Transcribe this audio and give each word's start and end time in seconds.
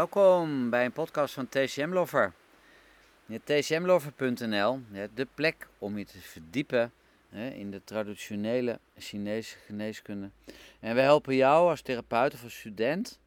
Welkom 0.00 0.70
bij 0.70 0.84
een 0.84 0.92
podcast 0.92 1.34
van 1.34 1.48
TCM 1.48 1.90
Lover. 1.92 2.32
TCMlover.nl, 3.44 4.80
de 5.14 5.26
plek 5.34 5.68
om 5.78 5.98
je 5.98 6.04
te 6.04 6.18
verdiepen 6.18 6.92
in 7.32 7.70
de 7.70 7.84
traditionele 7.84 8.78
Chinese 8.96 9.56
geneeskunde. 9.66 10.30
En 10.80 10.94
we 10.94 11.00
helpen 11.00 11.34
jou 11.34 11.70
als 11.70 11.82
therapeut 11.82 12.34
of 12.34 12.42
als 12.42 12.58
student 12.58 13.20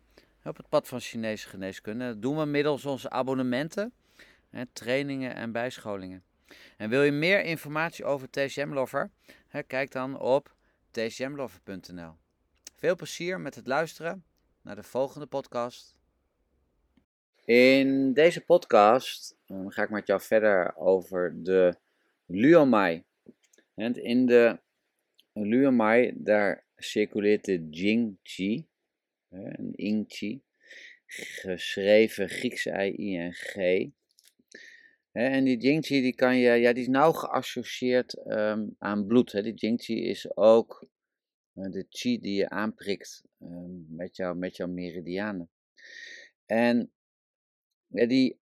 op 0.44 0.58
het 0.58 0.70
pad 0.70 0.88
van 0.88 1.00
Chinese 1.00 1.50
geneeskunde. 1.50 2.06
Dat 2.06 2.22
doen 2.22 2.38
we 2.38 2.46
middels 2.46 2.86
onze 2.86 3.10
abonnementen, 3.10 3.94
trainingen 4.74 5.36
en 5.36 5.52
bijscholingen. 5.52 6.24
En 6.78 6.90
wil 6.90 7.04
je 7.04 7.12
meer 7.12 7.44
informatie 7.44 8.06
over 8.06 8.30
TCM 8.30 8.74
Lover? 8.74 9.10
Kijk 9.68 9.92
dan 9.92 10.20
op 10.20 10.56
tcmlover.nl. 10.92 12.12
Veel 12.76 12.96
plezier 12.96 13.40
met 13.40 13.56
het 13.56 13.68
luisteren 13.68 14.24
naar 14.62 14.76
de 14.76 14.84
volgende 14.84 15.26
podcast. 15.26 15.93
In 17.46 18.14
deze 18.14 18.42
podcast 18.42 19.38
um, 19.48 19.70
ga 19.70 19.84
ik 19.84 19.90
met 19.90 20.08
jou 20.08 20.22
verder 20.22 20.76
over 20.78 21.44
de 21.44 21.76
Luomai. 22.26 23.04
En 23.76 23.94
in 24.04 24.26
de 24.26 24.60
Luomai, 25.34 26.14
daar 26.16 26.66
circuleert 26.76 27.46
de 27.46 27.68
Jingqi, 27.70 28.68
een 29.30 29.74
Ingqi, 29.74 30.42
geschreven 31.06 32.30
Griekse 32.30 32.86
I-I-N-G. 32.86 33.56
En 35.12 35.44
die 35.44 35.58
Jingqi 35.58 36.02
die 36.02 36.16
kan 36.16 36.38
je, 36.38 36.52
ja, 36.52 36.74
die 36.74 36.84
is 36.84 36.90
nauw 36.90 37.12
geassocieerd 37.12 38.26
um, 38.26 38.76
aan 38.78 39.08
bloed. 39.08 39.32
Hè. 39.32 39.42
Die 39.42 39.54
Jingqi 39.54 40.06
is 40.06 40.38
ook 40.38 40.88
uh, 41.54 41.72
de 41.72 41.86
qi 41.90 42.20
die 42.20 42.36
je 42.36 42.50
aanprikt 42.50 43.24
um, 43.40 43.86
met, 43.90 44.16
jou, 44.16 44.36
met 44.36 44.56
jouw 44.56 44.68
meridianen. 44.68 45.50
En 46.46 46.92
die 47.94 48.40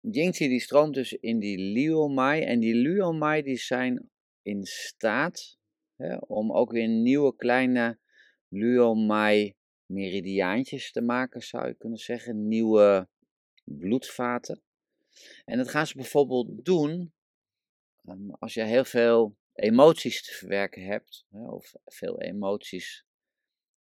Jingqi 0.00 0.48
die 0.48 0.60
stroomt 0.60 0.94
dus 0.94 1.12
in 1.12 1.38
die 1.38 1.58
Liuomai. 1.58 2.42
En 2.42 2.60
die 2.60 2.74
Liuomai 2.74 3.42
die 3.42 3.56
zijn 3.56 4.10
in 4.42 4.64
staat 4.64 5.58
hè, 5.96 6.16
om 6.16 6.52
ook 6.52 6.72
weer 6.72 6.88
nieuwe 6.88 7.36
kleine 7.36 7.98
Liuomai 8.48 9.54
meridiaantjes 9.86 10.92
te 10.92 11.00
maken, 11.00 11.40
zou 11.40 11.66
je 11.66 11.74
kunnen 11.74 11.98
zeggen. 11.98 12.48
Nieuwe 12.48 13.08
bloedvaten. 13.64 14.62
En 15.44 15.58
dat 15.58 15.68
gaan 15.68 15.86
ze 15.86 15.96
bijvoorbeeld 15.96 16.64
doen 16.64 17.14
um, 18.04 18.30
als 18.30 18.54
je 18.54 18.62
heel 18.62 18.84
veel 18.84 19.36
emoties 19.52 20.22
te 20.22 20.32
verwerken 20.32 20.82
hebt, 20.82 21.26
of 21.30 21.74
veel 21.84 22.20
emoties 22.20 23.04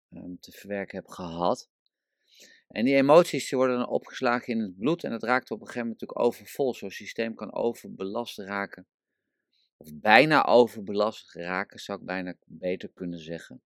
um, 0.09 0.39
te 0.39 0.51
verwerken 0.51 0.97
hebt 0.97 1.13
gehad. 1.13 1.69
En 2.67 2.85
die 2.85 2.95
emoties 2.95 3.49
die 3.49 3.57
worden 3.57 3.77
dan 3.77 3.87
opgeslagen 3.87 4.53
in 4.53 4.59
het 4.59 4.77
bloed 4.77 5.03
en 5.03 5.11
het 5.11 5.23
raakt 5.23 5.51
op 5.51 5.59
een 5.59 5.67
gegeven 5.67 5.87
moment 5.87 6.01
natuurlijk 6.01 6.27
overvol. 6.27 6.73
Zo'n 6.73 6.91
systeem 6.91 7.35
kan 7.35 7.53
overbelast 7.53 8.37
raken. 8.37 8.87
Of 9.77 9.89
bijna 9.93 10.45
overbelast 10.45 11.33
raken, 11.33 11.79
zou 11.79 11.99
ik 11.99 12.05
bijna 12.05 12.35
beter 12.45 12.89
kunnen 12.93 13.19
zeggen. 13.19 13.61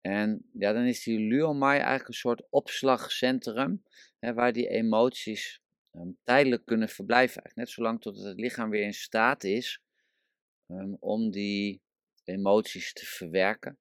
En 0.00 0.50
ja, 0.52 0.72
dan 0.72 0.84
is 0.84 1.02
die 1.02 1.18
Luomai 1.18 1.78
eigenlijk 1.78 2.08
een 2.08 2.14
soort 2.14 2.46
opslagcentrum 2.50 3.82
hè, 4.18 4.34
waar 4.34 4.52
die 4.52 4.68
emoties 4.68 5.62
um, 5.92 6.18
tijdelijk 6.24 6.64
kunnen 6.64 6.88
verblijven. 6.88 7.42
Eigenlijk 7.42 7.56
net 7.56 7.70
zolang 7.70 8.00
tot 8.00 8.22
het 8.22 8.40
lichaam 8.40 8.70
weer 8.70 8.84
in 8.84 8.94
staat 8.94 9.44
is 9.44 9.82
um, 10.66 10.96
om 11.00 11.30
die 11.30 11.82
emoties 12.24 12.92
te 12.92 13.06
verwerken. 13.06 13.78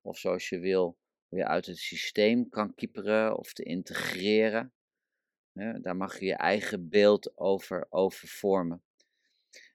Of 0.00 0.18
zoals 0.18 0.48
je 0.48 0.58
wil, 0.58 0.98
weer 1.28 1.44
uit 1.44 1.66
het 1.66 1.78
systeem 1.78 2.48
kan 2.48 2.74
kieperen 2.74 3.38
of 3.38 3.52
te 3.52 3.62
integreren. 3.62 4.72
daar 5.52 5.96
mag 5.96 6.18
je 6.18 6.26
je 6.26 6.36
eigen 6.36 6.88
beeld 6.88 7.38
over, 7.38 7.86
over 7.88 8.28
vormen. 8.28 8.82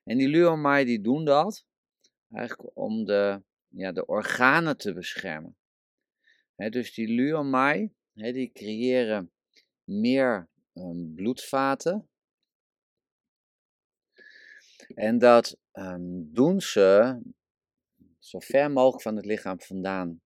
En 0.04 0.18
die 0.18 0.28
Luomai 0.28 0.84
die 0.84 1.00
doen 1.00 1.24
dat 1.24 1.66
eigenlijk 2.30 2.76
om 2.76 3.04
de, 3.04 3.42
ja, 3.68 3.92
de 3.92 4.06
organen 4.06 4.76
te 4.76 4.92
beschermen. 4.92 5.56
dus 6.56 6.94
die 6.94 7.08
Luomai 7.08 7.92
die 8.12 8.52
creëren 8.52 9.32
meer 9.84 10.48
um, 10.74 11.14
bloedvaten. 11.14 12.08
En 14.94 15.18
dat 15.18 15.56
um, 15.72 16.32
doen 16.32 16.60
ze 16.60 17.20
zo 18.18 18.38
ver 18.38 18.70
mogelijk 18.70 19.02
van 19.02 19.16
het 19.16 19.24
lichaam 19.24 19.60
vandaan. 19.60 20.22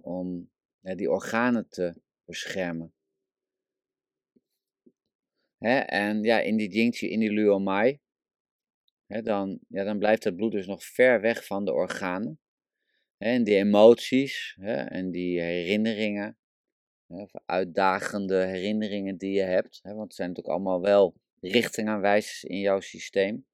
om 0.00 0.50
die 0.80 1.10
organen 1.10 1.68
te 1.68 1.94
beschermen. 2.24 2.92
en 5.58 6.22
ja, 6.22 6.40
in 6.40 6.56
die 6.56 6.68
Jingqi, 6.68 7.08
in 7.08 7.20
die 7.20 7.32
Luomai, 7.32 8.00
dan, 9.06 9.58
ja, 9.68 9.84
dan 9.84 9.98
blijft 9.98 10.24
het 10.24 10.36
bloed 10.36 10.52
dus 10.52 10.66
nog 10.66 10.84
ver 10.84 11.20
weg 11.20 11.46
van 11.46 11.64
de 11.64 11.72
organen. 11.72 12.40
en 13.18 13.44
die 13.44 13.56
emoties 13.56 14.56
en 14.60 15.10
die 15.10 15.40
herinneringen, 15.40 16.38
of 17.06 17.30
uitdagende 17.46 18.44
herinneringen 18.44 19.16
die 19.16 19.32
je 19.32 19.42
hebt, 19.42 19.80
want 19.82 20.00
het 20.00 20.14
zijn 20.14 20.28
natuurlijk 20.28 20.56
allemaal 20.56 20.80
wel 20.80 21.14
richtingaanwijzers 21.40 22.44
in 22.44 22.58
jouw 22.58 22.80
systeem, 22.80 23.46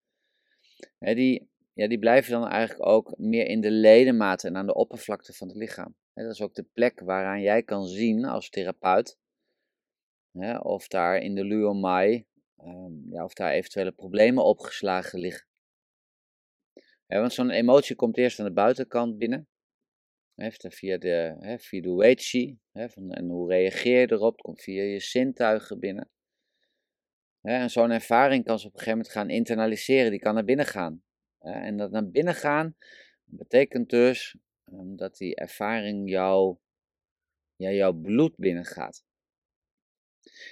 die, 0.98 1.48
ja, 1.72 1.88
die 1.88 1.98
blijven 1.98 2.30
dan 2.32 2.48
eigenlijk 2.48 2.86
ook 2.86 3.18
meer 3.18 3.46
in 3.46 3.60
de 3.60 3.70
ledematen 3.70 4.48
en 4.48 4.56
aan 4.56 4.66
de 4.66 4.74
oppervlakte 4.74 5.32
van 5.32 5.48
het 5.48 5.56
lichaam. 5.56 5.94
Dat 6.14 6.30
is 6.30 6.40
ook 6.40 6.54
de 6.54 6.66
plek 6.72 7.00
waaraan 7.00 7.40
jij 7.40 7.62
kan 7.62 7.86
zien 7.86 8.24
als 8.24 8.50
therapeut 8.50 9.18
of 10.62 10.88
daar 10.88 11.16
in 11.16 11.34
de 11.34 11.44
luomai, 11.44 12.26
um, 12.58 13.06
ja, 13.10 13.24
of 13.24 13.34
daar 13.34 13.52
eventuele 13.52 13.92
problemen 13.92 14.44
opgeslagen 14.44 15.18
liggen. 15.18 15.46
want 17.06 17.32
zo'n 17.32 17.50
emotie 17.50 17.96
komt 17.96 18.16
eerst 18.16 18.38
aan 18.38 18.46
de 18.46 18.52
buitenkant 18.52 19.18
binnen, 19.18 19.48
via 20.58 20.98
de, 20.98 21.56
via 21.58 21.80
de 21.80 22.56
en 23.08 23.28
hoe 23.28 23.48
reageer 23.48 24.00
je 24.00 24.12
erop, 24.12 24.40
komt 24.40 24.62
via 24.62 24.82
je 24.82 25.00
zintuigen 25.00 25.78
binnen. 25.78 26.10
en 27.40 27.70
zo'n 27.70 27.90
ervaring 27.90 28.44
kan 28.44 28.58
ze 28.58 28.66
op 28.66 28.72
een 28.72 28.78
gegeven 28.78 28.98
moment 28.98 29.16
gaan 29.16 29.30
internaliseren, 29.30 30.10
die 30.10 30.20
kan 30.20 30.34
naar 30.34 30.44
binnen 30.44 30.66
gaan. 30.66 31.02
en 31.38 31.76
dat 31.76 31.90
naar 31.90 32.08
binnen 32.10 32.34
gaan 32.34 32.76
betekent 33.24 33.90
dus 33.90 34.36
dat 34.72 35.16
die 35.16 35.34
ervaring 35.34 36.10
jou, 36.10 36.56
ja, 37.56 37.70
jouw 37.70 37.92
bloed 37.92 38.36
binnengaat. 38.36 39.04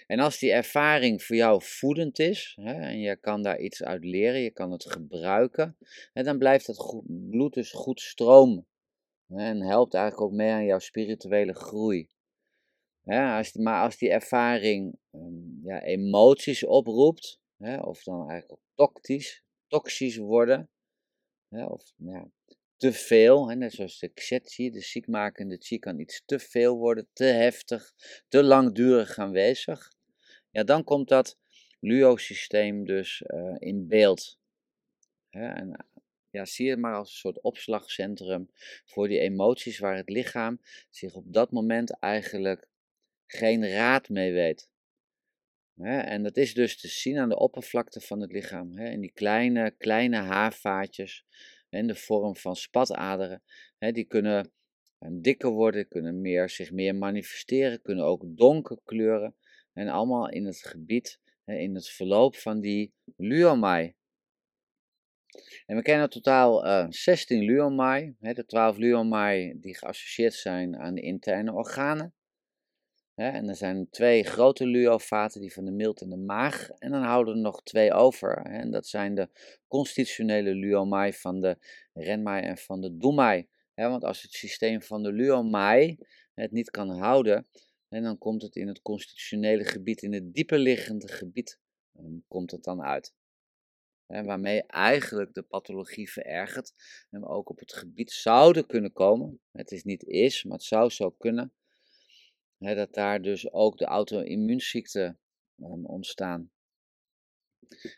En 0.06 0.18
als 0.18 0.38
die 0.38 0.52
ervaring 0.52 1.22
voor 1.22 1.36
jou 1.36 1.62
voedend 1.62 2.18
is, 2.18 2.58
hè, 2.60 2.72
en 2.72 2.98
je 2.98 3.16
kan 3.16 3.42
daar 3.42 3.60
iets 3.60 3.82
uit 3.82 4.04
leren, 4.04 4.40
je 4.40 4.50
kan 4.50 4.70
het 4.70 4.90
gebruiken, 4.90 5.76
hè, 6.12 6.22
dan 6.22 6.38
blijft 6.38 6.66
het 6.66 7.02
bloed 7.30 7.54
dus 7.54 7.72
goed 7.72 8.00
stromen. 8.00 8.66
Hè, 9.26 9.44
en 9.44 9.62
helpt 9.62 9.94
eigenlijk 9.94 10.24
ook 10.24 10.36
mee 10.36 10.50
aan 10.50 10.64
jouw 10.64 10.78
spirituele 10.78 11.54
groei. 11.54 12.08
als 13.04 13.52
maar 13.52 13.82
als 13.82 13.96
die 13.96 14.10
ervaring 14.10 14.98
um, 15.10 15.60
ja, 15.62 15.82
emoties 15.82 16.64
oproept, 16.64 17.40
of 17.80 18.02
dan 18.02 18.28
eigenlijk 18.30 18.52
ook 18.52 18.64
toxisch, 18.74 19.44
toxisch 19.66 20.16
worden, 20.16 20.70
of 21.48 21.92
ja, 21.96 22.30
te 22.82 22.92
veel, 22.92 23.48
hè, 23.48 23.56
net 23.56 23.72
zoals 23.72 23.98
de 23.98 24.08
kshetchi, 24.08 24.70
de 24.70 24.80
ziekmakende 24.80 25.56
chi, 25.58 25.78
kan 25.78 25.98
iets 25.98 26.22
te 26.24 26.38
veel 26.38 26.76
worden, 26.76 27.08
te 27.12 27.24
heftig, 27.24 27.94
te 28.28 28.42
langdurig 28.42 29.18
aanwezig. 29.18 29.92
Ja, 30.50 30.64
dan 30.64 30.84
komt 30.84 31.08
dat 31.08 31.38
luo-systeem 31.80 32.84
dus 32.84 33.22
uh, 33.26 33.54
in 33.58 33.88
beeld. 33.88 34.38
En 35.30 35.86
ja, 36.30 36.44
zie 36.44 36.70
het 36.70 36.78
maar 36.78 36.94
als 36.94 37.10
een 37.10 37.16
soort 37.16 37.40
opslagcentrum 37.40 38.50
voor 38.84 39.08
die 39.08 39.18
emoties 39.18 39.78
waar 39.78 39.96
het 39.96 40.08
lichaam 40.08 40.60
zich 40.90 41.14
op 41.14 41.32
dat 41.32 41.50
moment 41.50 41.98
eigenlijk 41.98 42.68
geen 43.26 43.68
raad 43.68 44.08
mee 44.08 44.32
weet. 44.32 44.70
en 45.76 46.22
dat 46.22 46.36
is 46.36 46.54
dus 46.54 46.80
te 46.80 46.88
zien 46.88 47.18
aan 47.18 47.28
de 47.28 47.38
oppervlakte 47.38 48.00
van 48.00 48.20
het 48.20 48.32
lichaam. 48.32 48.78
in 48.78 49.00
die 49.00 49.12
kleine, 49.12 49.70
kleine 49.70 50.16
haarvaatjes 50.16 51.24
in 51.72 51.86
de 51.86 51.94
vorm 51.94 52.36
van 52.36 52.56
spataderen. 52.56 53.42
Die 53.78 54.04
kunnen 54.04 54.52
eh, 54.98 55.08
dikker 55.12 55.50
worden, 55.50 55.88
kunnen 55.88 56.20
meer, 56.20 56.50
zich 56.50 56.72
meer 56.72 56.94
manifesteren, 56.94 57.82
kunnen 57.82 58.04
ook 58.04 58.22
donker 58.26 58.78
kleuren. 58.84 59.36
En 59.72 59.88
allemaal 59.88 60.28
in 60.28 60.44
het 60.44 60.66
gebied, 60.66 61.18
in 61.44 61.74
het 61.74 61.88
verloop 61.88 62.36
van 62.36 62.60
die 62.60 62.92
luomai. 63.16 63.94
En 65.66 65.76
we 65.76 65.82
kennen 65.82 66.10
totaal 66.10 66.66
uh, 66.66 66.86
16 66.88 67.44
luomai, 67.44 68.14
de 68.18 68.44
12 68.46 68.76
luomai 68.76 69.60
die 69.60 69.76
geassocieerd 69.76 70.34
zijn 70.34 70.76
aan 70.76 70.94
de 70.94 71.00
interne 71.00 71.52
organen. 71.52 72.14
En 73.30 73.48
er 73.48 73.56
zijn 73.56 73.90
twee 73.90 74.24
grote 74.24 74.66
luovaten, 74.66 75.40
die 75.40 75.52
van 75.52 75.64
de 75.64 75.70
milt 75.70 76.00
en 76.00 76.08
de 76.08 76.16
maag. 76.16 76.70
En 76.70 76.90
dan 76.90 77.02
houden 77.02 77.34
er 77.34 77.40
nog 77.40 77.62
twee 77.62 77.92
over. 77.92 78.36
En 78.36 78.70
dat 78.70 78.86
zijn 78.86 79.14
de 79.14 79.28
constitutionele 79.68 80.54
luomai 80.54 81.12
van 81.12 81.40
de 81.40 81.58
renmai 81.92 82.42
en 82.42 82.56
van 82.56 82.80
de 82.80 82.96
doemai. 82.96 83.48
want 83.74 84.04
als 84.04 84.22
het 84.22 84.32
systeem 84.32 84.82
van 84.82 85.02
de 85.02 85.12
luomai 85.12 85.98
het 86.34 86.52
niet 86.52 86.70
kan 86.70 86.90
houden, 86.90 87.46
En 87.88 88.02
dan 88.02 88.18
komt 88.18 88.42
het 88.42 88.56
in 88.56 88.68
het 88.68 88.82
constitutionele 88.82 89.64
gebied, 89.64 90.02
in 90.02 90.12
het 90.12 90.34
dieper 90.34 90.58
liggende 90.58 91.08
gebied, 91.08 91.58
ehm, 91.92 92.18
komt 92.28 92.50
het 92.50 92.64
dan 92.64 92.82
uit. 92.82 93.14
Hè, 94.06 94.24
waarmee 94.24 94.62
eigenlijk 94.66 95.34
de 95.34 95.42
pathologie 95.42 96.10
verergert. 96.10 96.72
En 97.10 97.20
we 97.20 97.26
ook 97.26 97.50
op 97.50 97.58
het 97.58 97.72
gebied 97.72 98.10
zouden 98.10 98.66
kunnen 98.66 98.92
komen. 98.92 99.40
Het 99.50 99.70
is 99.70 99.84
niet 99.84 100.04
is, 100.04 100.44
maar 100.44 100.56
het 100.56 100.66
zou 100.66 100.90
zo 100.90 101.10
kunnen. 101.10 101.52
Dat 102.62 102.94
daar 102.94 103.22
dus 103.22 103.52
ook 103.52 103.78
de 103.78 103.84
auto-immuunziekten 103.84 105.18
um, 105.56 105.86
ontstaan. 105.86 106.50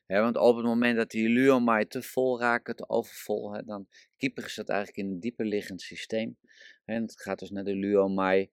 want 0.06 0.36
op 0.36 0.56
het 0.56 0.64
moment 0.64 0.96
dat 0.96 1.10
die 1.10 1.28
luomai 1.28 1.86
te 1.86 2.02
vol 2.02 2.40
raken, 2.40 2.76
te 2.76 2.88
overvol, 2.88 3.64
dan 3.64 3.88
kieperen 4.16 4.50
het 4.54 4.68
eigenlijk 4.68 4.98
in 4.98 5.12
een 5.12 5.20
dieper 5.20 5.46
liggend 5.46 5.80
systeem. 5.80 6.38
En 6.84 7.02
het 7.02 7.20
gaat 7.20 7.38
dus 7.38 7.50
naar 7.50 7.64
de 7.64 7.76
luomai 7.76 8.50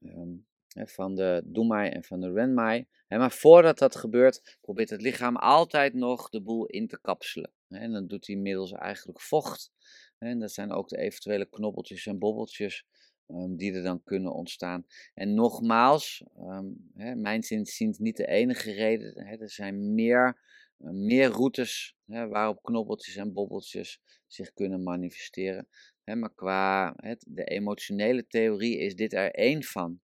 um, 0.00 0.46
van 0.74 1.14
de 1.14 1.42
Doemai 1.44 1.90
en 1.90 2.04
van 2.04 2.20
de 2.20 2.32
Renmai. 2.32 2.86
Maar 3.08 3.32
voordat 3.32 3.78
dat 3.78 3.96
gebeurt, 3.96 4.58
probeert 4.60 4.90
het 4.90 5.02
lichaam 5.02 5.36
altijd 5.36 5.94
nog 5.94 6.28
de 6.28 6.42
boel 6.42 6.66
in 6.66 6.88
te 6.88 7.00
kapselen. 7.00 7.52
En 7.68 7.92
dan 7.92 8.06
doet 8.06 8.26
hij 8.26 8.36
middels 8.36 8.72
eigenlijk 8.72 9.20
vocht. 9.20 9.72
En 10.18 10.38
dat 10.38 10.52
zijn 10.52 10.72
ook 10.72 10.88
de 10.88 10.98
eventuele 10.98 11.48
knobbeltjes 11.48 12.06
en 12.06 12.18
bobbeltjes 12.18 12.86
um, 13.28 13.56
die 13.56 13.72
er 13.72 13.82
dan 13.82 14.02
kunnen 14.04 14.32
ontstaan. 14.32 14.86
En 15.14 15.34
nogmaals, 15.34 16.24
um, 16.38 16.90
hè, 16.94 17.14
mijn 17.14 17.42
zinziens 17.42 17.98
niet 17.98 18.16
de 18.16 18.26
enige 18.26 18.72
reden. 18.72 19.26
Hè, 19.26 19.36
er 19.36 19.50
zijn 19.50 19.94
meer, 19.94 20.40
uh, 20.78 20.90
meer 20.90 21.28
routes 21.28 21.96
hè, 22.06 22.28
waarop 22.28 22.62
knobbeltjes 22.62 23.16
en 23.16 23.32
bobbeltjes 23.32 24.00
zich 24.26 24.52
kunnen 24.52 24.82
manifesteren. 24.82 25.68
Hè, 26.04 26.16
maar 26.16 26.34
qua 26.34 26.96
de 27.26 27.44
emotionele 27.44 28.26
theorie 28.26 28.78
is 28.78 28.94
dit 28.94 29.12
er 29.12 29.30
één 29.30 29.62
van. 29.62 30.00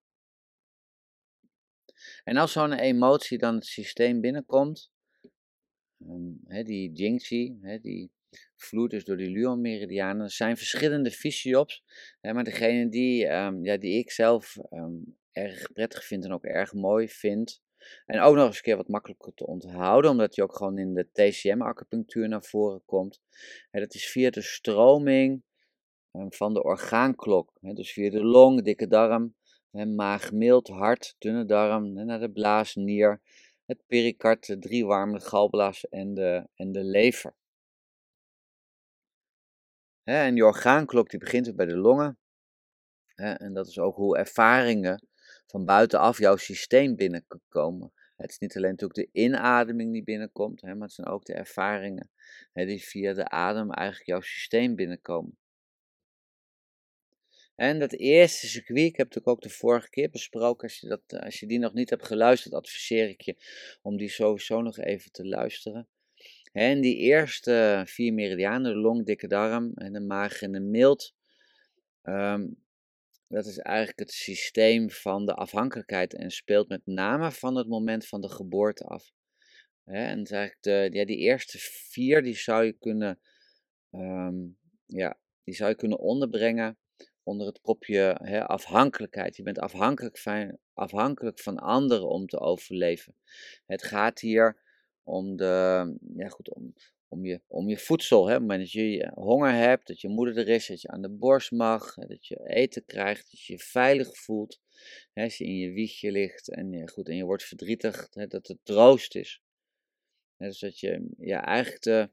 En 2.24 2.36
als 2.36 2.52
zo'n 2.52 2.72
emotie 2.72 3.38
dan 3.38 3.54
het 3.54 3.66
systeem 3.66 4.20
binnenkomt, 4.20 4.90
hè, 6.44 6.62
die 6.62 6.92
Jingxi, 6.92 7.58
die 7.82 8.10
vloeit 8.56 8.90
dus 8.90 9.04
door 9.04 9.16
die 9.16 9.30
Luo-meridianen. 9.30 10.24
Er 10.24 10.30
zijn 10.30 10.56
verschillende 10.56 11.10
fysiops, 11.10 11.84
hè, 12.20 12.32
maar 12.32 12.44
degene 12.44 12.88
die, 12.88 13.26
um, 13.26 13.64
ja, 13.64 13.76
die 13.76 13.98
ik 13.98 14.10
zelf 14.10 14.56
um, 14.70 15.16
erg 15.32 15.72
prettig 15.72 16.04
vind 16.04 16.24
en 16.24 16.32
ook 16.32 16.44
erg 16.44 16.72
mooi 16.72 17.08
vind, 17.08 17.62
en 18.06 18.20
ook 18.20 18.34
nog 18.34 18.46
eens 18.46 18.56
een 18.56 18.62
keer 18.62 18.76
wat 18.76 18.88
makkelijker 18.88 19.34
te 19.34 19.46
onthouden, 19.46 20.10
omdat 20.10 20.34
die 20.34 20.44
ook 20.44 20.56
gewoon 20.56 20.78
in 20.78 20.94
de 20.94 21.08
TCM-acupunctuur 21.12 22.28
naar 22.28 22.42
voren 22.42 22.82
komt. 22.84 23.20
Dat 23.70 23.94
is 23.94 24.10
via 24.10 24.30
de 24.30 24.42
stroming 24.42 25.42
van 26.28 26.54
de 26.54 26.62
orgaanklok, 26.62 27.52
dus 27.60 27.92
via 27.92 28.10
de 28.10 28.24
long, 28.24 28.62
dikke 28.62 28.86
darm, 28.86 29.34
maag, 29.70 30.32
mild, 30.32 30.68
hart, 30.68 31.14
dunne 31.18 31.44
darm, 31.44 31.92
naar 31.92 32.20
de 32.20 32.30
blaas, 32.30 32.74
nier, 32.74 33.20
het 33.66 33.86
pericard, 33.86 34.46
de 34.46 34.58
driewarm, 34.58 35.12
de 35.12 35.20
galblaas 35.20 35.88
en 35.88 36.14
de, 36.14 36.48
en 36.54 36.72
de 36.72 36.84
lever. 36.84 37.34
En 40.16 40.34
die 40.34 40.44
orgaanklok 40.44 41.10
die 41.10 41.18
begint 41.18 41.56
bij 41.56 41.66
de 41.66 41.76
longen. 41.76 42.18
en 43.14 43.54
dat 43.54 43.66
is 43.66 43.78
ook 43.78 43.96
hoe 43.96 44.18
ervaringen 44.18 45.06
van 45.46 45.64
buitenaf 45.64 46.18
jouw 46.18 46.36
systeem 46.36 46.96
binnenkomen. 46.96 47.92
Het 48.16 48.30
is 48.30 48.38
niet 48.38 48.56
alleen 48.56 48.70
natuurlijk 48.70 49.12
de 49.12 49.20
inademing 49.20 49.92
die 49.92 50.02
binnenkomt, 50.02 50.62
maar 50.62 50.76
het 50.76 50.92
zijn 50.92 51.06
ook 51.06 51.24
de 51.24 51.34
ervaringen 51.34 52.10
die 52.52 52.84
via 52.84 53.12
de 53.12 53.28
adem 53.28 53.70
eigenlijk 53.70 54.08
jouw 54.08 54.20
systeem 54.20 54.74
binnenkomen. 54.74 55.38
En 57.54 57.78
dat 57.78 57.92
eerste 57.92 58.46
circuit, 58.46 58.86
ik 58.86 58.96
heb 58.96 59.14
het 59.14 59.26
ook 59.26 59.40
de 59.40 59.50
vorige 59.50 59.90
keer 59.90 60.10
besproken, 60.10 60.62
als 60.62 60.80
je, 60.80 60.88
dat, 60.88 61.02
eh, 61.06 61.20
als 61.20 61.40
je 61.40 61.46
die 61.46 61.58
nog 61.58 61.72
niet 61.72 61.90
hebt 61.90 62.06
geluisterd, 62.06 62.54
adviseer 62.54 63.08
ik 63.08 63.20
je 63.20 63.36
om 63.82 63.96
die 63.96 64.08
sowieso 64.08 64.62
nog 64.62 64.78
even 64.78 65.12
te 65.12 65.26
luisteren. 65.26 65.88
En 66.52 66.80
die 66.80 66.96
eerste 66.96 67.82
vier 67.86 68.12
meridianen, 68.12 68.72
de 68.72 68.78
long, 68.78 69.06
dikke 69.06 69.26
darm 69.26 69.72
en 69.74 69.92
de 69.92 70.00
maag 70.00 70.42
en 70.42 70.52
de 70.52 70.60
mild, 70.60 71.14
ehm, 72.02 72.46
dat 73.28 73.46
is 73.46 73.58
eigenlijk 73.58 73.98
het 73.98 74.10
systeem 74.10 74.90
van 74.90 75.26
de 75.26 75.34
afhankelijkheid 75.34 76.14
en 76.14 76.30
speelt 76.30 76.68
met 76.68 76.80
name 76.84 77.32
van 77.32 77.56
het 77.56 77.68
moment 77.68 78.06
van 78.06 78.20
de 78.20 78.28
geboorte 78.28 78.84
af. 78.84 79.10
en 79.84 80.18
het 80.18 80.32
eigenlijk 80.32 80.62
de, 80.62 80.98
ja, 80.98 81.04
die 81.04 81.16
eerste 81.16 81.58
vier, 81.58 82.22
die 82.22 82.36
zou 82.36 82.64
je 82.64 82.72
kunnen, 82.72 83.20
ehm, 83.90 84.36
ja, 84.86 85.18
die 85.44 85.54
zou 85.54 85.70
je 85.70 85.76
kunnen 85.76 85.98
onderbrengen 85.98 86.78
onder 87.22 87.46
het 87.46 87.60
kopje 87.60 88.18
afhankelijkheid. 88.46 89.36
Je 89.36 89.42
bent 89.42 89.58
afhankelijk 89.58 90.18
van, 90.18 90.58
afhankelijk 90.74 91.40
van 91.40 91.58
anderen 91.58 92.08
om 92.08 92.26
te 92.26 92.38
overleven. 92.38 93.14
Het 93.66 93.82
gaat 93.82 94.20
hier 94.20 94.67
om, 95.08 95.36
de, 95.36 95.96
ja 96.16 96.28
goed, 96.28 96.54
om, 96.54 96.74
om, 97.08 97.24
je, 97.24 97.40
om 97.46 97.68
je 97.68 97.78
voedsel. 97.78 98.26
Hè. 98.26 98.34
Op 98.34 98.40
het 98.40 98.48
moment 98.48 98.60
dat 98.60 98.72
je 98.72 99.10
honger 99.14 99.52
hebt, 99.52 99.86
dat 99.86 100.00
je 100.00 100.08
moeder 100.08 100.38
er 100.38 100.48
is, 100.48 100.66
dat 100.66 100.80
je 100.80 100.88
aan 100.88 101.02
de 101.02 101.10
borst 101.10 101.50
mag, 101.50 101.94
dat 101.94 102.26
je 102.26 102.40
eten 102.44 102.84
krijgt, 102.84 103.30
dat 103.30 103.40
je 103.40 103.52
je 103.52 103.58
veilig 103.58 104.16
voelt. 104.16 104.60
Hè, 105.12 105.22
als 105.22 105.38
je 105.38 105.44
in 105.44 105.56
je 105.56 105.70
wiegje 105.70 106.10
ligt 106.10 106.48
en, 106.48 106.88
goed, 106.88 107.08
en 107.08 107.16
je 107.16 107.24
wordt 107.24 107.44
verdrietig, 107.44 108.08
hè, 108.10 108.26
dat 108.26 108.46
het 108.46 108.58
troost 108.62 109.14
is. 109.14 109.42
Hè, 110.36 110.46
dus 110.46 110.58
dat 110.58 110.78
je 110.78 111.08
ja, 111.18 111.44
eigenlijk 111.44 111.82
de, 111.82 112.10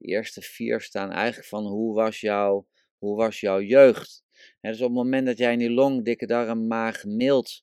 eerste 0.00 0.42
vier 0.42 0.80
staan 0.80 1.10
eigenlijk 1.10 1.48
van 1.48 1.66
hoe 1.66 1.94
was 1.94 2.20
jouw, 2.20 2.66
hoe 2.98 3.16
was 3.16 3.40
jouw 3.40 3.60
jeugd? 3.60 4.26
dus 4.60 4.80
op 4.80 4.86
het 4.86 4.96
moment 4.96 5.26
dat 5.26 5.38
jij 5.38 5.52
in 5.52 5.58
die 5.58 5.70
long, 5.70 6.04
dikke 6.04 6.26
darm, 6.26 6.66
maag, 6.66 7.04
mild, 7.04 7.62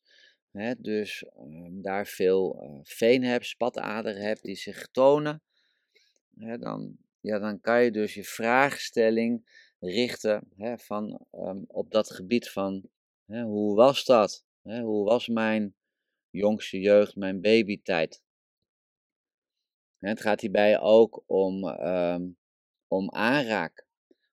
dus 0.77 1.23
ehm, 1.23 1.81
daar 1.81 2.07
veel 2.07 2.63
uh, 2.63 2.79
veen 2.83 3.23
hebt, 3.23 3.45
spatader 3.45 4.17
hebt 4.17 4.41
die 4.41 4.55
zich 4.55 4.87
tonen, 4.91 5.41
dan, 6.59 6.97
ja, 7.19 7.39
dan 7.39 7.61
kan 7.61 7.83
je 7.83 7.91
dus 7.91 8.13
je 8.13 8.23
vraagstelling 8.23 9.63
richten 9.79 10.47
van, 10.75 11.25
um, 11.31 11.65
op 11.67 11.91
dat 11.91 12.11
gebied 12.11 12.49
van 12.49 12.89
hoe 13.25 13.75
was 13.75 14.05
dat? 14.05 14.43
hoe 14.61 15.05
was 15.05 15.27
mijn 15.27 15.75
jongste 16.29 16.79
jeugd, 16.79 17.15
mijn 17.15 17.41
babytijd? 17.41 18.23
Het 19.99 20.21
gaat 20.21 20.41
hierbij 20.41 20.79
ook 20.79 21.23
om, 21.25 21.63
um, 21.67 22.37
om 22.87 23.11
aanraak. 23.11 23.85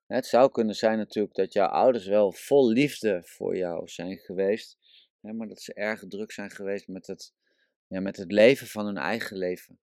Het 0.06 0.26
zou 0.26 0.50
kunnen 0.50 0.74
zijn 0.74 0.98
natuurlijk 0.98 1.34
dat 1.34 1.52
jouw 1.52 1.68
ouders 1.68 2.06
wel 2.06 2.32
vol 2.32 2.68
liefde 2.68 3.22
voor 3.24 3.56
jou 3.56 3.88
zijn 3.88 4.18
geweest, 4.18 4.78
maar 5.30 5.48
dat 5.48 5.62
ze 5.62 5.74
erg 5.74 6.04
druk 6.08 6.32
zijn 6.32 6.50
geweest 6.50 6.88
met 6.88 7.06
het, 7.06 7.32
ja, 7.86 8.00
met 8.00 8.16
het 8.16 8.32
leven 8.32 8.66
van 8.66 8.86
hun 8.86 8.96
eigen 8.96 9.36
leven. 9.36 9.78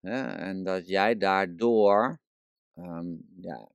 En 0.00 0.62
dat 0.64 0.88
jij 0.88 1.16
daardoor 1.16 2.20
um, 2.74 3.28
ja, 3.40 3.68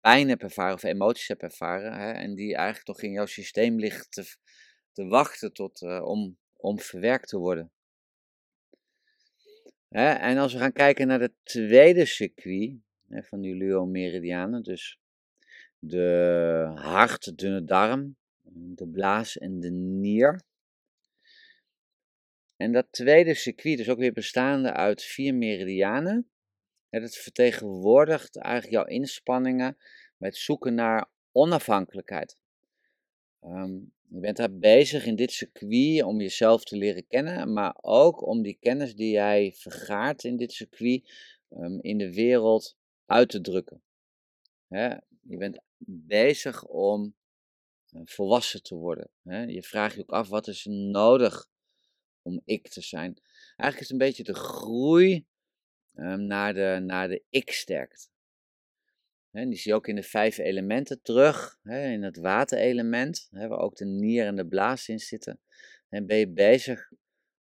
pijn 0.00 0.28
hebt 0.28 0.42
ervaren 0.42 0.74
of 0.74 0.82
emoties 0.82 1.28
hebt 1.28 1.42
ervaren, 1.42 1.92
hè, 1.92 2.10
en 2.10 2.34
die 2.34 2.54
eigenlijk 2.54 2.86
toch 2.86 3.02
in 3.02 3.12
jouw 3.12 3.26
systeem 3.26 3.78
ligt 3.78 4.12
te, 4.12 4.36
te 4.92 5.06
wachten 5.06 5.52
tot, 5.52 5.82
uh, 5.82 6.02
om, 6.04 6.38
om 6.56 6.80
verwerkt 6.80 7.28
te 7.28 7.38
worden. 7.38 7.72
En 9.88 10.38
als 10.38 10.52
we 10.52 10.58
gaan 10.58 10.72
kijken 10.72 11.06
naar 11.06 11.20
het 11.20 11.34
tweede 11.42 12.06
circuit 12.06 12.76
hè, 13.08 13.22
van 13.22 13.40
die 13.40 13.54
Luo-meridianen, 13.54 14.62
dus 14.62 14.98
de 15.78 16.70
hart, 16.74 17.38
dunne 17.38 17.64
darm, 17.64 18.16
de 18.74 18.88
blaas 18.88 19.38
en 19.38 19.60
de 19.60 19.70
nier. 19.70 20.42
En 22.56 22.72
dat 22.72 22.86
tweede 22.90 23.34
circuit 23.34 23.78
is 23.78 23.88
ook 23.88 23.98
weer 23.98 24.12
bestaande 24.12 24.72
uit 24.72 25.02
vier 25.02 25.34
meridianen. 25.34 26.30
Het 26.88 27.16
vertegenwoordigt 27.16 28.36
eigenlijk 28.36 28.74
jouw 28.74 28.84
inspanningen 28.84 29.76
met 30.16 30.36
zoeken 30.36 30.74
naar 30.74 31.10
onafhankelijkheid. 31.32 32.36
Ehm, 33.40 33.74
je 34.08 34.20
bent 34.20 34.36
daar 34.36 34.58
bezig 34.58 35.06
in 35.06 35.16
dit 35.16 35.32
circuit 35.32 36.02
om 36.02 36.20
jezelf 36.20 36.64
te 36.64 36.76
leren 36.76 37.06
kennen, 37.06 37.52
maar 37.52 37.76
ook 37.80 38.26
om 38.26 38.42
die 38.42 38.56
kennis 38.60 38.94
die 38.94 39.10
jij 39.10 39.52
vergaart 39.56 40.24
in 40.24 40.36
dit 40.36 40.52
circuit 40.52 41.10
um, 41.50 41.80
in 41.80 41.98
de 41.98 42.14
wereld 42.14 42.76
uit 43.06 43.28
te 43.28 43.40
drukken. 43.40 43.82
je 44.68 45.36
bent 45.36 45.60
bezig 46.06 46.64
om 46.64 47.14
volwassen 48.04 48.62
te 48.62 48.74
worden. 48.74 49.10
Hè? 49.22 49.42
Je 49.42 49.62
vraagt 49.62 49.94
je 49.94 50.00
ook 50.00 50.10
af, 50.10 50.28
wat 50.28 50.48
is 50.48 50.64
nodig 50.70 51.48
om 52.22 52.40
ik 52.44 52.68
te 52.68 52.80
zijn? 52.80 53.18
Eigenlijk 53.56 53.80
is 53.80 53.80
het 53.80 53.90
een 53.90 54.06
beetje 54.06 54.22
de 54.22 54.34
groei 54.34 55.26
um, 55.94 56.26
naar 56.26 56.54
de, 56.54 56.80
naar 56.82 57.08
de 57.08 57.22
ik-sterkte. 57.30 58.08
Die 59.30 59.56
zie 59.56 59.70
je 59.70 59.76
ook 59.76 59.86
in 59.86 59.94
de 59.94 60.02
vijf 60.02 60.38
elementen 60.38 61.02
terug, 61.02 61.58
hè, 61.62 61.90
in 61.90 62.02
het 62.02 62.16
waterelement, 62.16 63.28
hè, 63.30 63.48
waar 63.48 63.58
ook 63.58 63.76
de 63.76 63.84
nier 63.84 64.26
en 64.26 64.36
de 64.36 64.46
blaas 64.46 64.88
in 64.88 64.98
zitten. 64.98 65.40
En 65.88 66.06
ben 66.06 66.16
je 66.16 66.28
bezig 66.28 66.90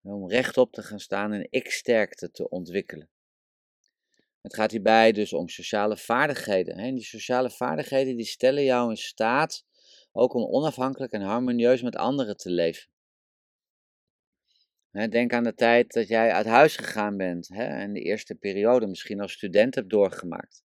om 0.03 0.31
rechtop 0.31 0.73
te 0.73 0.83
gaan 0.83 1.01
staan 1.01 1.33
en 1.33 1.47
ik-sterkte 1.51 2.31
te 2.31 2.49
ontwikkelen. 2.49 3.11
Het 4.41 4.55
gaat 4.55 4.71
hierbij 4.71 5.13
dus 5.13 5.33
om 5.33 5.49
sociale 5.49 5.97
vaardigheden. 5.97 6.75
En 6.75 6.95
die 6.95 7.05
sociale 7.05 7.51
vaardigheden 7.51 8.17
die 8.17 8.27
stellen 8.27 8.65
jou 8.65 8.91
in 8.91 8.97
staat 8.97 9.65
ook 10.17 10.35
om 10.35 10.45
onafhankelijk 10.45 11.13
en 11.13 11.21
harmonieus 11.21 11.83
met 11.83 11.97
anderen 11.97 12.37
te 12.37 12.51
leven. 12.51 12.89
denk 14.91 15.33
aan 15.33 15.45
de 15.45 15.55
tijd 15.55 15.93
dat 15.93 16.09
jij 16.09 16.33
uit 16.33 16.47
huis 16.47 16.77
gegaan 16.77 17.17
bent 17.17 17.49
hè, 17.49 17.65
en 17.65 17.93
de 17.93 18.01
eerste 18.01 18.35
periode 18.35 18.87
misschien 18.87 19.21
als 19.21 19.33
student 19.33 19.75
hebt 19.75 19.91
doorgemaakt. 19.91 20.65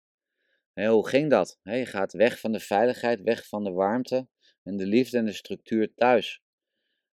hoe 0.74 1.08
ging 1.08 1.30
dat? 1.30 1.58
je 1.62 1.86
gaat 1.86 2.12
weg 2.12 2.40
van 2.40 2.52
de 2.52 2.60
veiligheid, 2.60 3.20
weg 3.20 3.48
van 3.48 3.64
de 3.64 3.70
warmte 3.70 4.28
en 4.62 4.76
de 4.76 4.86
liefde 4.86 5.18
en 5.18 5.24
de 5.24 5.32
structuur 5.32 5.94
thuis. 5.94 6.42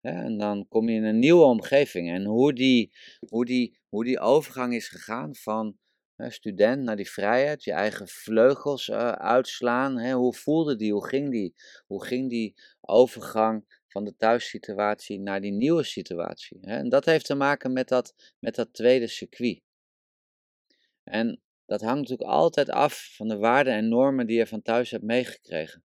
en 0.01 0.37
dan 0.37 0.67
kom 0.67 0.89
je 0.89 0.95
in 0.95 1.03
een 1.03 1.19
nieuwe 1.19 1.43
omgeving. 1.43 2.09
En 2.09 2.25
hoe 2.25 2.53
die, 2.53 2.93
hoe 3.29 3.45
die, 3.45 3.79
hoe 3.89 4.03
die 4.03 4.19
overgang 4.19 4.73
is 4.73 4.87
gegaan 4.87 5.35
van 5.35 5.79
student 6.29 6.83
naar 6.83 6.95
die 6.95 7.09
vrijheid, 7.09 7.63
je 7.63 7.71
eigen 7.71 8.07
vleugels 8.07 8.87
uh, 8.87 9.11
uitslaan. 9.11 9.97
Hè? 9.97 10.13
Hoe 10.13 10.33
voelde 10.33 10.75
die? 10.75 10.91
Hoe 10.91 11.07
ging 11.07 11.31
die? 11.31 11.53
Hoe 11.85 12.05
ging 12.05 12.29
die 12.29 12.55
overgang 12.81 13.79
van 13.87 14.03
de 14.03 14.15
thuissituatie 14.15 15.19
naar 15.19 15.41
die 15.41 15.51
nieuwe 15.51 15.83
situatie? 15.83 16.57
Hè? 16.61 16.75
En 16.75 16.89
dat 16.89 17.05
heeft 17.05 17.25
te 17.25 17.35
maken 17.35 17.73
met 17.73 17.87
dat, 17.87 18.33
met 18.39 18.55
dat 18.55 18.73
tweede 18.73 19.07
circuit. 19.07 19.61
En 21.03 21.41
dat 21.65 21.81
hangt 21.81 21.99
natuurlijk 21.99 22.29
altijd 22.29 22.69
af 22.69 23.13
van 23.15 23.27
de 23.27 23.37
waarden 23.37 23.73
en 23.73 23.89
normen 23.89 24.27
die 24.27 24.37
je 24.37 24.47
van 24.47 24.61
thuis 24.61 24.91
hebt 24.91 25.03
meegekregen. 25.03 25.83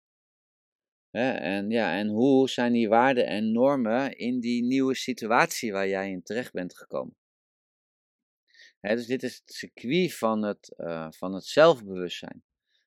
En, 1.10 1.70
ja, 1.70 1.98
en 1.98 2.08
hoe 2.08 2.48
zijn 2.48 2.72
die 2.72 2.88
waarden 2.88 3.26
en 3.26 3.52
normen 3.52 4.16
in 4.16 4.40
die 4.40 4.64
nieuwe 4.64 4.94
situatie 4.94 5.72
waar 5.72 5.88
jij 5.88 6.10
in 6.10 6.22
terecht 6.22 6.52
bent 6.52 6.76
gekomen? 6.76 7.16
Dus 8.94 9.06
dit 9.06 9.22
is 9.22 9.36
het 9.36 9.52
circuit 9.52 10.14
van 10.14 10.42
het, 10.42 10.74
uh, 10.76 11.06
van 11.10 11.34
het 11.34 11.44
zelfbewustzijn. 11.44 12.44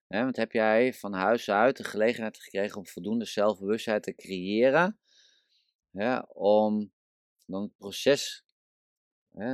want 0.08 0.36
heb 0.36 0.52
jij 0.52 0.94
van 0.94 1.14
huis 1.14 1.50
uit 1.50 1.78
de 1.78 1.84
gelegenheid 1.84 2.40
gekregen 2.40 2.78
om 2.78 2.88
voldoende 2.88 3.26
zelfbewustzijn 3.26 4.02
te 4.02 4.16
creëren, 4.16 5.00
om 6.28 6.92
dan 7.46 7.62
het 7.62 7.78
proces 7.78 8.44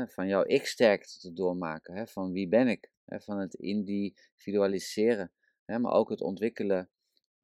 van 0.06 0.28
jouw 0.28 0.44
ik-sterkte 0.46 1.20
te 1.20 1.34
doormaken, 1.34 2.08
van 2.08 2.32
wie 2.32 2.48
ben 2.48 2.68
ik, 2.68 2.92
van 3.06 3.40
het 3.40 3.54
individualiseren, 3.54 5.32
maar 5.66 5.92
ook 5.92 6.10
het 6.10 6.22
ontwikkelen 6.22 6.90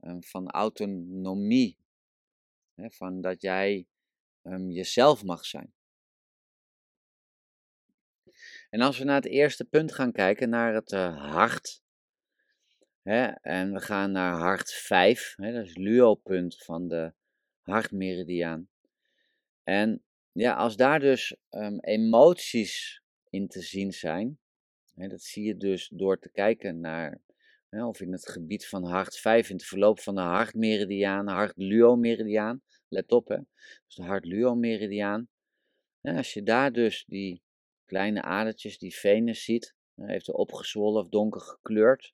um, 0.02 0.24
van 0.24 0.50
autonomie, 0.50 1.78
van 2.76 3.22
dat 3.22 3.42
jij 3.42 3.88
um, 4.44 4.72
jezelf 4.72 5.24
mag 5.24 5.46
zijn. 5.46 5.74
En 8.72 8.82
als 8.82 8.98
we 8.98 9.04
naar 9.04 9.16
het 9.16 9.26
eerste 9.26 9.66
punt 9.66 9.92
gaan 9.92 10.12
kijken, 10.12 10.50
naar 10.50 10.74
het 10.74 10.92
uh, 10.92 11.32
hart. 11.32 11.82
Hè, 13.02 13.26
en 13.26 13.74
we 13.74 13.80
gaan 13.80 14.12
naar 14.12 14.34
hart 14.34 14.72
5, 14.72 15.34
hè, 15.36 15.54
dat 15.54 15.66
is 15.66 15.76
het 15.76 16.24
punt 16.24 16.64
van 16.64 16.88
de 16.88 17.14
hartmeridiaan. 17.62 18.70
En 19.64 20.04
ja, 20.32 20.54
als 20.54 20.76
daar 20.76 21.00
dus 21.00 21.36
um, 21.50 21.80
emoties 21.80 23.02
in 23.30 23.48
te 23.48 23.62
zien 23.62 23.92
zijn, 23.92 24.40
hè, 24.94 25.08
dat 25.08 25.22
zie 25.22 25.44
je 25.44 25.58
dus 25.58 25.90
door 25.94 26.20
te 26.20 26.32
kijken 26.32 26.80
naar, 26.80 27.22
hè, 27.70 27.86
of 27.86 28.02
in 28.02 28.12
het 28.12 28.30
gebied 28.30 28.68
van 28.68 28.84
hart 28.84 29.18
5, 29.18 29.50
in 29.50 29.56
het 29.56 29.66
verloop 29.66 30.00
van 30.00 30.16
de 30.16 30.22
hartmeridiaan, 30.22 31.28
hart-luo-meridiaan, 31.28 32.62
let 32.88 33.12
op 33.12 33.28
hè, 33.28 33.38
dus 33.86 33.96
de 33.96 34.04
hart-luo-meridiaan. 34.04 35.30
Als 36.02 36.34
je 36.34 36.44
daar 36.44 36.72
dus 36.72 37.06
die 37.08 37.42
kleine 37.92 38.22
adertjes 38.22 38.78
die 38.78 38.96
Venus 38.96 39.44
ziet, 39.44 39.76
heeft 39.96 40.28
er 40.28 40.34
opgezwollen 40.34 41.04
of 41.04 41.10
donker 41.10 41.42
gekleurd. 41.42 42.14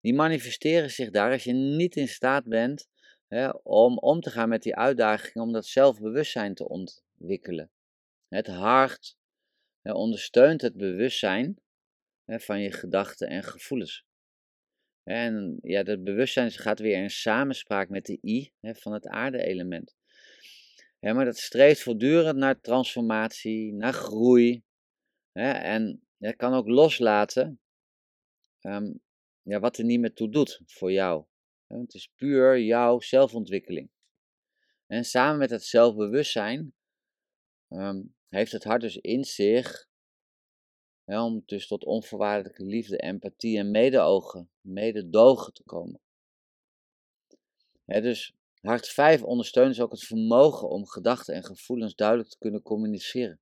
Die 0.00 0.14
manifesteren 0.14 0.90
zich 0.90 1.10
daar 1.10 1.32
als 1.32 1.44
je 1.44 1.52
niet 1.52 1.96
in 1.96 2.08
staat 2.08 2.44
bent 2.44 2.88
hè, 3.28 3.48
om 3.62 3.98
om 3.98 4.20
te 4.20 4.30
gaan 4.30 4.48
met 4.48 4.62
die 4.62 4.76
uitdaging, 4.76 5.34
om 5.34 5.52
dat 5.52 5.66
zelfbewustzijn 5.66 6.54
te 6.54 6.68
ontwikkelen. 6.68 7.70
Het 8.28 8.46
hart 8.46 9.16
hè, 9.82 9.92
ondersteunt 9.92 10.60
het 10.60 10.76
bewustzijn 10.76 11.58
hè, 12.24 12.40
van 12.40 12.60
je 12.60 12.72
gedachten 12.72 13.28
en 13.28 13.42
gevoelens. 13.42 14.04
En 15.02 15.58
ja, 15.62 15.82
dat 15.82 16.04
bewustzijn 16.04 16.50
gaat 16.50 16.78
weer 16.78 17.02
in 17.02 17.10
samenspraak 17.10 17.88
met 17.88 18.06
de 18.06 18.18
I 18.22 18.52
van 18.60 18.92
het 18.92 19.06
aarde-element. 19.06 19.94
maar 21.00 21.24
dat 21.24 21.38
streeft 21.38 21.82
voortdurend 21.82 22.36
naar 22.36 22.60
transformatie, 22.60 23.72
naar 23.72 23.92
groei, 23.92 24.62
en 25.42 26.02
je 26.16 26.36
kan 26.36 26.52
ook 26.52 26.68
loslaten 26.68 27.60
ehm, 28.60 28.92
ja, 29.42 29.60
wat 29.60 29.78
er 29.78 29.84
niet 29.84 30.00
meer 30.00 30.14
toe 30.14 30.30
doet 30.30 30.60
voor 30.66 30.92
jou. 30.92 31.24
het 31.66 31.94
is 31.94 32.12
puur 32.16 32.58
jouw 32.58 33.00
zelfontwikkeling. 33.00 33.90
En 34.86 35.04
samen 35.04 35.38
met 35.38 35.50
het 35.50 35.64
zelfbewustzijn 35.64 36.74
ehm, 37.68 38.02
heeft 38.28 38.52
het 38.52 38.64
hart 38.64 38.80
dus 38.80 38.96
in 38.96 39.24
zich 39.24 39.88
om 41.04 41.42
dus 41.46 41.66
tot 41.66 41.84
onvoorwaardelijke 41.84 42.64
liefde, 42.64 42.96
empathie 42.96 43.58
en 43.58 43.70
medeogen, 43.70 44.50
mededogen 44.60 45.52
te 45.52 45.62
komen. 45.62 46.00
dus 47.84 48.34
hart 48.60 48.88
5 48.88 49.22
ondersteunt 49.22 49.68
dus 49.68 49.80
ook 49.80 49.90
het 49.90 50.04
vermogen 50.04 50.68
om 50.68 50.86
gedachten 50.86 51.34
en 51.34 51.44
gevoelens 51.44 51.94
duidelijk 51.94 52.28
te 52.28 52.38
kunnen 52.38 52.62
communiceren. 52.62 53.40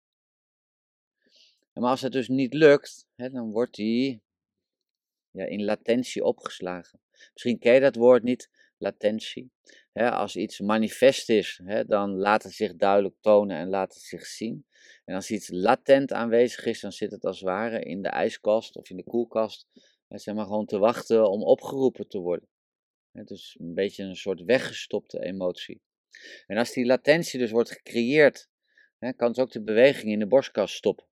Maar 1.72 1.90
als 1.90 2.00
het 2.00 2.12
dus 2.12 2.28
niet 2.28 2.54
lukt, 2.54 3.06
hè, 3.14 3.30
dan 3.30 3.50
wordt 3.50 3.74
die 3.74 4.22
ja, 5.30 5.44
in 5.44 5.64
latentie 5.64 6.24
opgeslagen. 6.24 7.00
Misschien 7.32 7.58
ken 7.58 7.74
je 7.74 7.80
dat 7.80 7.96
woord 7.96 8.22
niet, 8.22 8.50
latentie. 8.76 9.50
Als 9.92 10.36
iets 10.36 10.60
manifest 10.60 11.28
is, 11.28 11.60
hè, 11.64 11.84
dan 11.84 12.16
laat 12.16 12.42
het 12.42 12.52
zich 12.52 12.76
duidelijk 12.76 13.14
tonen 13.20 13.56
en 13.56 13.68
laat 13.68 13.94
het 13.94 14.02
zich 14.02 14.26
zien. 14.26 14.66
En 15.04 15.14
als 15.14 15.30
iets 15.30 15.48
latent 15.52 16.12
aanwezig 16.12 16.64
is, 16.64 16.80
dan 16.80 16.92
zit 16.92 17.10
het 17.10 17.24
als 17.24 17.40
het 17.40 17.48
ware 17.48 17.80
in 17.80 18.02
de 18.02 18.08
ijskast 18.08 18.76
of 18.76 18.90
in 18.90 18.96
de 18.96 19.04
koelkast. 19.04 19.66
Zeg 20.08 20.34
maar 20.34 20.44
gewoon 20.44 20.66
te 20.66 20.78
wachten 20.78 21.30
om 21.30 21.42
opgeroepen 21.42 22.08
te 22.08 22.18
worden. 22.18 22.48
Het 23.12 23.30
is 23.30 23.56
een 23.58 23.74
beetje 23.74 24.04
een 24.04 24.16
soort 24.16 24.42
weggestopte 24.42 25.22
emotie. 25.22 25.80
En 26.46 26.56
als 26.56 26.72
die 26.72 26.86
latentie 26.86 27.38
dus 27.38 27.50
wordt 27.50 27.70
gecreëerd, 27.70 28.48
kan 28.98 29.28
het 29.28 29.38
ook 29.38 29.52
de 29.52 29.62
beweging 29.62 30.12
in 30.12 30.18
de 30.18 30.26
borstkas 30.26 30.74
stoppen. 30.74 31.06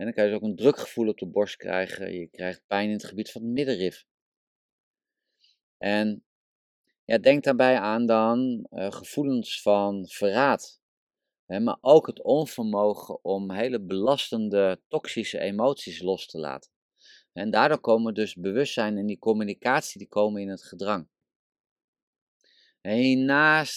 En 0.00 0.06
dan 0.06 0.14
kan 0.14 0.24
je 0.24 0.30
dus 0.30 0.40
ook 0.40 0.48
een 0.48 0.56
drukgevoel 0.56 1.08
op 1.08 1.18
de 1.18 1.26
borst 1.26 1.56
krijgen. 1.56 2.12
Je 2.12 2.26
krijgt 2.26 2.66
pijn 2.66 2.86
in 2.86 2.92
het 2.92 3.04
gebied 3.04 3.30
van 3.30 3.42
het 3.42 3.50
middenrif. 3.50 4.04
En 5.78 6.24
ja, 7.04 7.18
denk 7.18 7.44
daarbij 7.44 7.78
aan 7.78 8.06
dan 8.06 8.66
uh, 8.70 8.90
gevoelens 8.90 9.62
van 9.62 10.08
verraad. 10.08 10.80
Hè, 11.46 11.60
maar 11.60 11.78
ook 11.80 12.06
het 12.06 12.22
onvermogen 12.22 13.24
om 13.24 13.50
hele 13.50 13.80
belastende, 13.80 14.80
toxische 14.88 15.38
emoties 15.38 16.00
los 16.02 16.26
te 16.26 16.38
laten. 16.38 16.70
En 17.32 17.50
daardoor 17.50 17.80
komen 17.80 18.14
dus 18.14 18.34
bewustzijn 18.34 18.98
en 18.98 19.06
die 19.06 19.18
communicatie 19.18 19.98
die 19.98 20.08
komen 20.08 20.42
in 20.42 20.48
het 20.48 20.62
gedrang. 20.62 21.08
En 22.80 23.24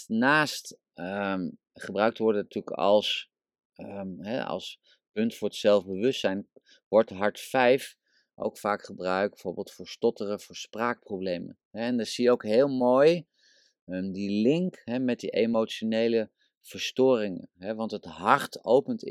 naast, 0.07 0.77
um, 0.93 1.57
gebruikt 1.73 2.17
worden 2.17 2.41
natuurlijk 2.41 2.77
als, 2.77 3.31
hè, 4.17 4.45
als 4.45 4.81
punt 5.13 5.35
voor 5.35 5.47
het 5.47 5.57
zelfbewustzijn 5.57 6.47
wordt 6.87 7.09
hart 7.09 7.39
5 7.39 7.97
ook 8.35 8.57
vaak 8.57 8.83
gebruikt, 8.83 9.33
bijvoorbeeld 9.33 9.71
voor 9.71 9.87
stotteren, 9.87 10.39
voor 10.39 10.55
spraakproblemen. 10.55 11.57
En 11.71 11.97
dan 11.97 12.05
zie 12.05 12.23
je 12.23 12.31
ook 12.31 12.43
heel 12.43 12.67
mooi 12.67 13.25
um, 13.85 14.11
die 14.11 14.41
link 14.41 14.83
met 14.99 15.19
die 15.19 15.29
emotionele 15.29 16.29
verstoringen. 16.61 17.49
Want 17.53 17.91
het 17.91 18.05
hart 18.05 18.65
opent 18.65 19.03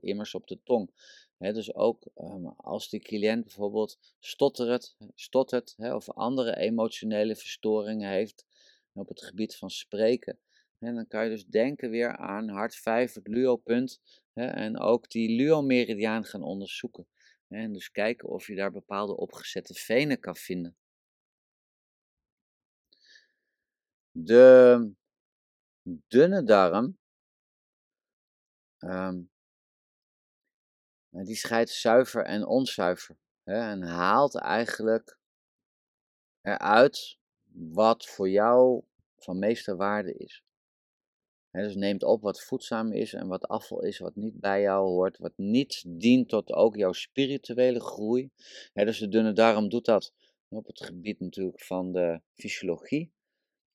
immers, 0.00 0.34
op 0.34 0.46
de 0.46 0.62
tong. 0.62 0.90
Dus 1.38 1.74
ook 1.74 2.06
um, 2.16 2.46
als 2.46 2.88
die 2.88 3.00
cliënt 3.00 3.44
bijvoorbeeld 3.44 3.98
stottert, 4.18 4.96
stottert 5.14 5.74
of 5.78 6.10
andere 6.10 6.56
emotionele 6.56 7.36
verstoringen 7.36 8.10
heeft 8.10 8.46
op 8.92 9.08
het 9.08 9.22
gebied 9.22 9.56
van 9.56 9.70
spreken. 9.70 10.38
En 10.78 10.94
dan 10.94 11.06
kan 11.06 11.24
je 11.24 11.30
dus 11.30 11.46
denken 11.46 11.90
weer 11.90 12.16
aan 12.16 12.48
hart 12.48 12.74
5, 12.74 13.14
het 13.14 13.26
luo-punt, 13.26 14.00
en 14.36 14.78
ook 14.78 15.10
die 15.10 15.36
luo-meridiaan 15.36 16.24
gaan 16.24 16.42
onderzoeken. 16.42 17.08
En 17.48 17.72
dus 17.72 17.90
kijken 17.90 18.28
of 18.28 18.46
je 18.46 18.54
daar 18.54 18.72
bepaalde 18.72 19.16
opgezette 19.16 19.74
venen 19.74 20.20
kan 20.20 20.36
vinden. 20.36 20.76
De 24.10 24.92
dunne 25.82 26.44
darm, 26.44 26.98
um, 28.78 29.30
die 31.10 31.36
scheidt 31.36 31.70
zuiver 31.70 32.24
en 32.24 32.46
onzuiver. 32.46 33.16
Hè, 33.42 33.70
en 33.70 33.82
haalt 33.82 34.36
eigenlijk 34.38 35.18
eruit 36.40 37.18
wat 37.52 38.06
voor 38.06 38.28
jou 38.28 38.84
van 39.16 39.38
meeste 39.38 39.76
waarde 39.76 40.14
is 40.14 40.45
dus 41.62 41.74
neemt 41.74 42.02
op 42.02 42.22
wat 42.22 42.42
voedzaam 42.42 42.92
is 42.92 43.12
en 43.12 43.28
wat 43.28 43.48
afval 43.48 43.82
is, 43.82 43.98
wat 43.98 44.16
niet 44.16 44.40
bij 44.40 44.60
jou 44.60 44.88
hoort, 44.88 45.18
wat 45.18 45.32
niet 45.36 45.84
dient 45.86 46.28
tot 46.28 46.52
ook 46.52 46.76
jouw 46.76 46.92
spirituele 46.92 47.80
groei. 47.80 48.30
dus 48.72 48.98
de 48.98 49.08
dunne 49.08 49.32
darm 49.32 49.68
doet 49.68 49.84
dat 49.84 50.12
op 50.48 50.66
het 50.66 50.80
gebied 50.80 51.20
natuurlijk 51.20 51.60
van 51.60 51.92
de 51.92 52.20
fysiologie. 52.34 53.14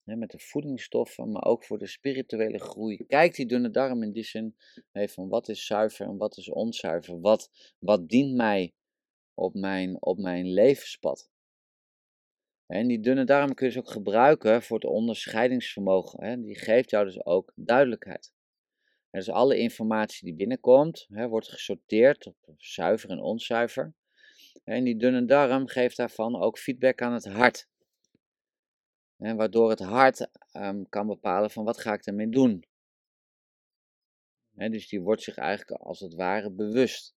met 0.04 0.32
de 0.32 0.40
voedingsstoffen, 0.40 1.32
maar 1.32 1.46
ook 1.46 1.64
voor 1.64 1.78
de 1.78 1.88
spirituele 1.88 2.60
groei. 2.60 3.06
Kijk 3.06 3.36
die 3.36 3.46
dunne 3.46 3.70
darm 3.70 4.04
in 4.04 4.12
die 4.12 4.24
zin 4.24 4.56
van 4.92 5.30
wat 5.30 5.50
is 5.50 5.66
zuiver 5.66 6.06
en 6.06 6.18
wat 6.18 6.38
is 6.38 6.50
onzuiver. 6.50 7.20
Wat, 7.20 7.50
wat 7.80 8.10
dient 8.10 8.36
mij 8.36 8.74
op 9.34 9.54
mijn, 9.54 10.02
op 10.02 10.18
mijn 10.18 10.54
levenspad. 10.54 11.31
En 12.72 12.88
die 12.88 13.00
dunne 13.00 13.24
darm 13.24 13.54
kun 13.54 13.68
je 13.68 13.74
dus 13.74 13.82
ook 13.82 13.92
gebruiken 13.92 14.62
voor 14.62 14.78
het 14.78 14.90
onderscheidingsvermogen. 14.90 16.42
Die 16.42 16.60
geeft 16.60 16.90
jou 16.90 17.06
dus 17.06 17.26
ook 17.26 17.52
duidelijkheid. 17.56 18.34
Dus 19.10 19.30
alle 19.30 19.58
informatie 19.58 20.26
die 20.26 20.36
binnenkomt, 20.36 21.08
wordt 21.10 21.50
gesorteerd 21.50 22.26
op 22.26 22.36
zuiver 22.58 23.10
en 23.10 23.20
onzuiver. 23.20 23.94
En 24.64 24.84
die 24.84 24.98
dunne 24.98 25.26
darm 25.26 25.68
geeft 25.68 25.98
daarvan 25.98 26.42
ook 26.42 26.58
feedback 26.58 27.02
aan 27.02 27.14
het 27.14 27.26
hart. 27.26 27.68
Waardoor 29.16 29.70
het 29.70 29.80
hart 29.80 30.28
um, 30.54 30.90
kan 30.90 31.08
bepalen 31.08 31.52
van 31.52 31.64
wat 31.64 31.80
ga 31.80 31.94
ik 31.94 32.06
ermee 32.06 32.30
doen. 32.30 32.66
dus 34.52 34.90
die 34.90 35.02
wordt 35.02 35.22
zich 35.22 35.38
eigenlijk 35.38 35.82
als 35.82 36.00
het 36.00 36.14
ware 36.14 36.52
bewust. 36.52 37.16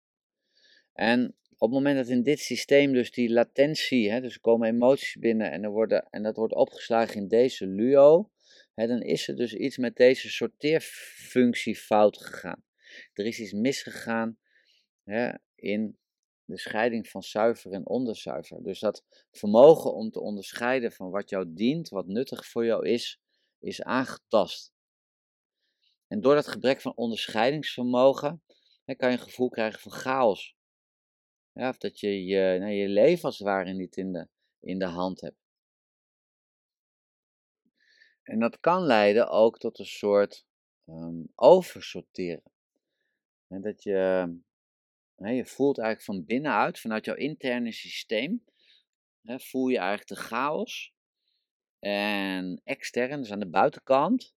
En 0.92 1.36
op 1.58 1.70
het 1.70 1.78
moment 1.78 1.96
dat 1.96 2.08
in 2.08 2.22
dit 2.22 2.38
systeem 2.38 2.92
dus 2.92 3.10
die 3.10 3.30
latentie, 3.30 4.10
hè, 4.10 4.20
dus 4.20 4.34
er 4.34 4.40
komen 4.40 4.68
emoties 4.68 5.16
binnen 5.16 5.50
en, 5.50 5.70
worden, 5.70 6.06
en 6.10 6.22
dat 6.22 6.36
wordt 6.36 6.54
opgeslagen 6.54 7.16
in 7.16 7.28
deze 7.28 7.66
LUO, 7.66 8.30
hè, 8.74 8.86
dan 8.86 9.02
is 9.02 9.28
er 9.28 9.36
dus 9.36 9.54
iets 9.54 9.76
met 9.76 9.96
deze 9.96 10.30
sorteerfunctie 10.30 11.76
fout 11.76 12.18
gegaan. 12.18 12.64
Er 13.12 13.26
is 13.26 13.40
iets 13.40 13.52
misgegaan 13.52 14.38
hè, 15.04 15.32
in 15.54 15.98
de 16.44 16.58
scheiding 16.58 17.08
van 17.08 17.22
zuiver 17.22 17.72
en 17.72 17.86
onderzuiver. 17.86 18.62
Dus 18.62 18.80
dat 18.80 19.04
vermogen 19.30 19.94
om 19.94 20.10
te 20.10 20.20
onderscheiden 20.20 20.92
van 20.92 21.10
wat 21.10 21.30
jou 21.30 21.44
dient, 21.48 21.88
wat 21.88 22.06
nuttig 22.06 22.46
voor 22.46 22.64
jou 22.64 22.88
is, 22.88 23.20
is 23.58 23.82
aangetast. 23.82 24.72
En 26.08 26.20
door 26.20 26.34
dat 26.34 26.48
gebrek 26.48 26.80
van 26.80 26.96
onderscheidingsvermogen 26.96 28.42
hè, 28.84 28.94
kan 28.94 29.10
je 29.10 29.16
een 29.16 29.22
gevoel 29.22 29.48
krijgen 29.48 29.80
van 29.80 29.92
chaos. 29.92 30.56
Of 31.54 31.78
dat 31.78 32.00
je 32.00 32.24
je, 32.24 32.56
nou, 32.58 32.72
je 32.72 32.88
leven 32.88 33.24
als 33.24 33.38
het 33.38 33.46
ware 33.46 33.72
niet 33.72 33.96
in 33.96 34.12
de, 34.12 34.28
in 34.60 34.78
de 34.78 34.86
hand 34.86 35.20
hebt. 35.20 35.42
En 38.22 38.38
dat 38.38 38.60
kan 38.60 38.82
leiden 38.82 39.28
ook 39.28 39.58
tot 39.58 39.78
een 39.78 39.84
soort 39.84 40.46
um, 40.86 41.32
oversorteren. 41.34 42.52
En 43.48 43.60
dat 43.60 43.82
je, 43.82 44.34
je 45.16 45.46
voelt 45.46 45.78
eigenlijk 45.78 46.06
van 46.06 46.24
binnenuit, 46.24 46.80
vanuit 46.80 47.04
jouw 47.04 47.14
interne 47.14 47.72
systeem, 47.72 48.44
voel 49.24 49.68
je 49.68 49.78
eigenlijk 49.78 50.08
de 50.08 50.26
chaos. 50.26 50.92
En 51.78 52.60
extern, 52.64 53.20
dus 53.20 53.32
aan 53.32 53.38
de 53.38 53.50
buitenkant, 53.50 54.34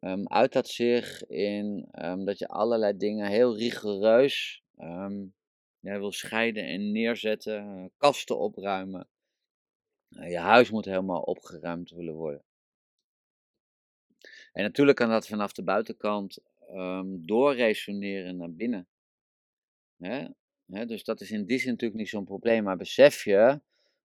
um, 0.00 0.28
uit 0.28 0.52
dat 0.52 0.68
zich 0.68 1.26
in 1.26 1.88
um, 1.92 2.24
dat 2.24 2.38
je 2.38 2.48
allerlei 2.48 2.96
dingen 2.96 3.28
heel 3.28 3.56
rigoureus 3.56 4.64
ja, 5.82 5.98
wil 5.98 6.12
scheiden 6.12 6.66
en 6.66 6.92
neerzetten, 6.92 7.58
eh, 7.58 7.84
kasten 7.96 8.38
opruimen. 8.38 9.08
Uh, 10.10 10.30
je 10.30 10.38
huis 10.38 10.70
moet 10.70 10.84
helemaal 10.84 11.22
opgeruimd 11.22 11.90
willen 11.90 12.14
worden. 12.14 12.44
En 14.52 14.62
natuurlijk 14.62 14.96
kan 14.96 15.08
dat 15.08 15.26
vanaf 15.26 15.52
de 15.52 15.62
buitenkant 15.62 16.38
um, 16.70 17.26
doorresoneren 17.26 18.36
naar 18.36 18.52
binnen. 18.52 18.88
Dus 20.66 21.04
dat 21.04 21.20
is 21.20 21.30
in 21.30 21.44
die 21.44 21.58
zin 21.58 21.70
natuurlijk 21.70 22.00
niet 22.00 22.08
zo'n 22.08 22.24
probleem, 22.24 22.64
maar 22.64 22.76
besef 22.76 23.24
je 23.24 23.60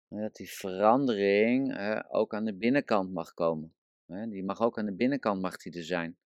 dat 0.09 0.35
die 0.35 0.53
verandering 0.53 1.79
ook 2.09 2.35
aan 2.35 2.45
de 2.45 2.55
binnenkant 2.55 3.13
mag 3.13 3.35
komen. 3.35 3.75
Die 4.07 4.45
mag 4.45 4.61
ook 4.61 4.79
aan 4.79 4.87
de 4.87 4.95
binnenkant 4.95 5.41
mag 5.41 5.57
die 5.57 5.77
er 5.77 5.85
zijn. 5.85 6.17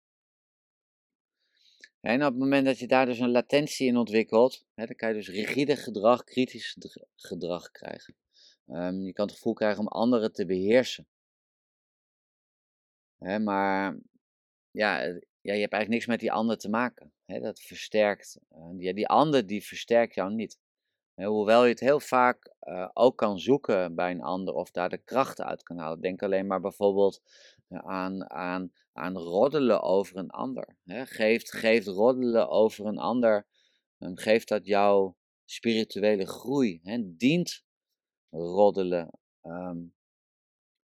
En 2.00 2.24
op 2.24 2.30
het 2.30 2.38
moment 2.38 2.66
dat 2.66 2.78
je 2.78 2.86
daar 2.86 3.06
dus 3.06 3.18
een 3.18 3.30
latentie 3.30 3.86
in 3.86 3.96
ontwikkelt, 3.96 4.66
hè, 4.74 4.86
dan 4.86 4.96
kan 4.96 5.08
je 5.08 5.14
dus 5.14 5.28
rigide 5.28 5.76
gedrag, 5.76 6.24
kritisch 6.24 6.76
gedrag 7.16 7.70
krijgen. 7.70 8.14
Um, 8.66 9.00
je 9.00 9.12
kan 9.12 9.26
het 9.26 9.34
gevoel 9.34 9.52
krijgen 9.52 9.80
om 9.80 9.88
anderen 9.88 10.32
te 10.32 10.46
beheersen. 10.46 11.06
Hè, 13.18 13.38
maar 13.38 13.98
ja, 14.70 15.02
ja, 15.40 15.54
je 15.54 15.60
hebt 15.60 15.72
eigenlijk 15.72 15.88
niks 15.88 16.06
met 16.06 16.20
die 16.20 16.32
ander 16.32 16.58
te 16.58 16.68
maken. 16.68 17.12
Hè, 17.24 17.40
dat 17.40 17.60
versterkt. 17.60 18.38
Die, 18.72 18.94
die 18.94 19.08
ander 19.08 19.46
die 19.46 19.64
versterkt 19.64 20.14
jou 20.14 20.34
niet. 20.34 20.58
Hoewel 21.14 21.64
je 21.64 21.70
het 21.70 21.80
heel 21.80 22.00
vaak 22.00 22.52
uh, 22.60 22.88
ook 22.92 23.16
kan 23.16 23.38
zoeken 23.38 23.94
bij 23.94 24.10
een 24.10 24.22
ander 24.22 24.54
of 24.54 24.70
daar 24.70 24.88
de 24.88 24.98
krachten 24.98 25.44
uit 25.44 25.62
kan 25.62 25.78
halen. 25.78 26.00
Denk 26.00 26.22
alleen 26.22 26.46
maar 26.46 26.60
bijvoorbeeld 26.60 27.22
aan, 27.70 28.30
aan, 28.30 28.72
aan 28.92 29.16
roddelen 29.16 29.82
over 29.82 30.16
een 30.16 30.30
ander. 30.30 30.76
Hè. 30.84 31.06
Geeft, 31.06 31.52
geeft 31.52 31.86
roddelen 31.86 32.48
over 32.48 32.86
een 32.86 32.98
ander, 32.98 33.46
geeft 33.98 34.48
dat 34.48 34.66
jouw 34.66 35.16
spirituele 35.44 36.26
groei. 36.26 36.80
Hè. 36.82 37.16
Dient 37.16 37.64
roddelen 38.30 39.10
um, 39.42 39.94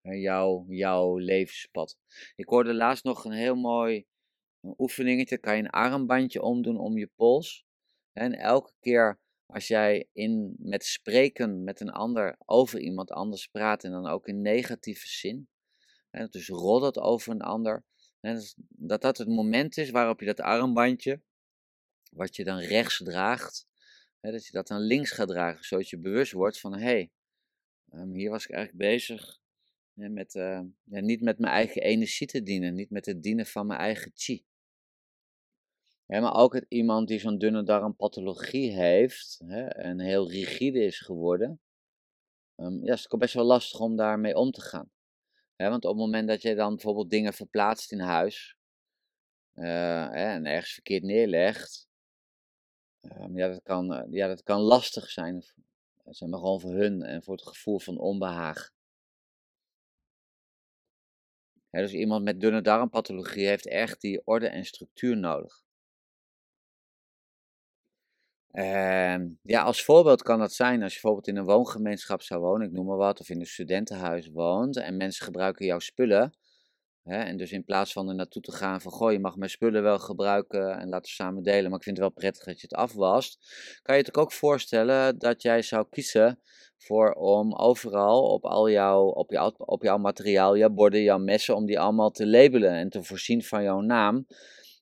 jouw, 0.01 0.65
jouw 0.67 1.17
levenspad. 1.17 1.97
Ik 2.35 2.47
hoorde 2.47 2.73
laatst 2.73 3.03
nog 3.03 3.25
een 3.25 3.31
heel 3.31 3.55
mooi 3.55 4.05
oefeningetje. 4.77 5.37
Kan 5.37 5.55
je 5.55 5.63
een 5.63 5.69
armbandje 5.69 6.41
omdoen 6.41 6.77
om 6.77 6.97
je 6.97 7.11
pols. 7.15 7.65
En 8.13 8.33
elke 8.33 8.73
keer 8.79 9.19
als 9.45 9.67
jij 9.67 10.09
in, 10.13 10.55
met 10.59 10.85
spreken 10.85 11.63
met 11.63 11.79
een 11.79 11.91
ander 11.91 12.35
over 12.45 12.79
iemand 12.79 13.11
anders 13.11 13.47
praat 13.47 13.83
en 13.83 13.91
dan 13.91 14.07
ook 14.07 14.27
in 14.27 14.41
negatieve 14.41 15.07
zin, 15.07 15.49
dus 16.25 16.47
roddelt 16.47 16.97
over 16.97 17.31
een 17.31 17.41
ander. 17.41 17.85
En 18.19 18.41
dat 18.69 19.01
dat 19.01 19.17
het 19.17 19.27
moment 19.27 19.77
is 19.77 19.89
waarop 19.89 20.19
je 20.19 20.25
dat 20.25 20.39
armbandje, 20.39 21.21
wat 22.11 22.35
je 22.35 22.43
dan 22.43 22.57
rechts 22.57 23.01
draagt, 23.03 23.67
hè, 24.19 24.31
dat 24.31 24.45
je 24.45 24.51
dat 24.51 24.67
dan 24.67 24.81
links 24.81 25.11
gaat 25.11 25.27
dragen, 25.27 25.63
zodat 25.63 25.89
je 25.89 25.99
bewust 25.99 26.31
wordt 26.31 26.59
van 26.59 26.73
hé, 26.73 26.79
hey, 26.79 27.11
um, 27.91 28.13
hier 28.13 28.29
was 28.29 28.43
ik 28.45 28.51
eigenlijk 28.51 28.89
bezig 28.89 29.39
hè, 29.93 30.09
met, 30.09 30.35
uh, 30.35 30.61
ja, 30.83 30.99
niet 30.99 31.21
met 31.21 31.39
mijn 31.39 31.53
eigen 31.53 31.81
energie 31.81 32.27
te 32.27 32.43
dienen, 32.43 32.75
niet 32.75 32.89
met 32.89 33.05
het 33.05 33.23
dienen 33.23 33.45
van 33.45 33.67
mijn 33.67 33.79
eigen 33.79 34.11
chi. 34.15 34.45
Maar 36.05 36.35
ook 36.35 36.53
het, 36.53 36.65
iemand 36.69 37.07
die 37.07 37.19
zo'n 37.19 37.37
dunne 37.37 37.63
darmpathologie 37.63 38.71
heeft 38.71 39.41
hè, 39.45 39.65
en 39.65 39.99
heel 39.99 40.31
rigide 40.31 40.83
is 40.83 40.99
geworden, 40.99 41.61
um, 42.55 42.85
ja, 42.85 42.93
is 42.93 43.03
het 43.03 43.11
ook 43.11 43.19
best 43.19 43.33
wel 43.33 43.45
lastig 43.45 43.79
om 43.79 43.95
daarmee 43.95 44.35
om 44.35 44.51
te 44.51 44.61
gaan 44.61 44.91
want 45.57 45.85
op 45.85 45.91
het 45.91 45.99
moment 45.99 46.27
dat 46.27 46.41
je 46.41 46.55
dan 46.55 46.73
bijvoorbeeld 46.73 47.09
dingen 47.09 47.33
verplaatst 47.33 47.91
in 47.91 47.99
huis 47.99 48.55
uh, 49.55 50.33
en 50.33 50.45
ergens 50.45 50.73
verkeerd 50.73 51.03
neerlegt, 51.03 51.87
um, 53.01 53.37
ja, 53.37 53.47
dat 53.47 53.61
kan, 53.63 53.93
uh, 53.93 54.03
ja, 54.09 54.27
dat 54.27 54.43
kan 54.43 54.59
lastig 54.59 55.09
zijn. 55.09 55.43
Zeg 56.05 56.29
maar 56.29 56.39
gewoon 56.39 56.59
voor 56.59 56.73
hun 56.73 57.01
en 57.01 57.23
voor 57.23 57.35
het 57.35 57.47
gevoel 57.47 57.79
van 57.79 57.97
onbehagen. 57.97 58.71
Ja, 61.69 61.79
dus 61.79 61.93
iemand 61.93 62.23
met 62.23 62.39
dunne 62.39 62.61
darmpathologie 62.61 63.47
heeft 63.47 63.67
echt 63.67 64.01
die 64.01 64.21
orde 64.25 64.47
en 64.47 64.65
structuur 64.65 65.17
nodig. 65.17 65.66
En 68.51 69.39
ja, 69.43 69.61
als 69.61 69.83
voorbeeld 69.83 70.23
kan 70.23 70.39
dat 70.39 70.53
zijn 70.53 70.83
als 70.83 70.93
je 70.93 70.99
bijvoorbeeld 71.01 71.27
in 71.27 71.37
een 71.37 71.53
woongemeenschap 71.53 72.21
zou 72.21 72.41
wonen, 72.41 72.67
ik 72.67 72.73
noem 72.73 72.85
maar 72.85 72.97
wat, 72.97 73.19
of 73.19 73.29
in 73.29 73.39
een 73.39 73.45
studentenhuis 73.45 74.29
woont 74.29 74.77
en 74.77 74.97
mensen 74.97 75.25
gebruiken 75.25 75.65
jouw 75.65 75.79
spullen. 75.79 76.37
Hè, 77.03 77.17
en 77.17 77.37
dus 77.37 77.51
in 77.51 77.63
plaats 77.63 77.91
van 77.91 78.09
er 78.09 78.15
naartoe 78.15 78.41
te 78.41 78.51
gaan 78.51 78.81
van, 78.81 78.91
goh, 78.91 79.11
je 79.11 79.19
mag 79.19 79.35
mijn 79.35 79.49
spullen 79.49 79.83
wel 79.83 79.99
gebruiken 79.99 80.79
en 80.79 80.89
laten 80.89 81.11
samen 81.11 81.43
delen, 81.43 81.69
maar 81.69 81.79
ik 81.79 81.83
vind 81.83 81.97
het 81.97 82.05
wel 82.05 82.15
prettig 82.15 82.43
dat 82.43 82.61
je 82.61 82.67
het 82.69 82.77
afwast. 82.77 83.37
Kan 83.81 83.95
je 83.95 84.03
het 84.03 84.17
ook 84.17 84.31
voorstellen 84.31 85.17
dat 85.17 85.41
jij 85.41 85.61
zou 85.61 85.85
kiezen 85.89 86.39
voor 86.77 87.11
om 87.11 87.55
overal 87.55 88.23
op 88.23 88.45
al 88.45 88.69
jouw, 88.69 89.03
op 89.05 89.31
jouw, 89.31 89.53
op 89.57 89.83
jouw 89.83 89.97
materiaal, 89.97 90.57
jouw 90.57 90.69
borden, 90.69 91.01
jouw 91.01 91.17
messen, 91.17 91.55
om 91.55 91.65
die 91.65 91.79
allemaal 91.79 92.11
te 92.11 92.27
labelen 92.27 92.71
en 92.71 92.89
te 92.89 93.03
voorzien 93.03 93.43
van 93.43 93.63
jouw 93.63 93.79
naam. 93.79 94.27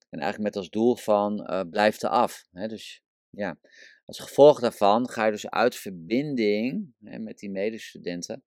En 0.10 0.20
eigenlijk 0.20 0.54
met 0.54 0.56
als 0.56 0.70
doel 0.70 0.96
van, 0.96 1.52
uh, 1.52 1.62
blijf 1.70 2.02
er 2.02 2.10
af. 2.10 2.46
Hè, 2.52 2.68
dus 2.68 3.05
ja, 3.36 3.60
als 4.06 4.20
gevolg 4.20 4.60
daarvan 4.60 5.10
ga 5.10 5.26
je 5.26 5.32
dus 5.32 5.50
uit 5.50 5.76
verbinding 5.76 6.94
hè, 7.04 7.20
met 7.20 7.38
die 7.40 7.50
medestudenten. 7.50 8.44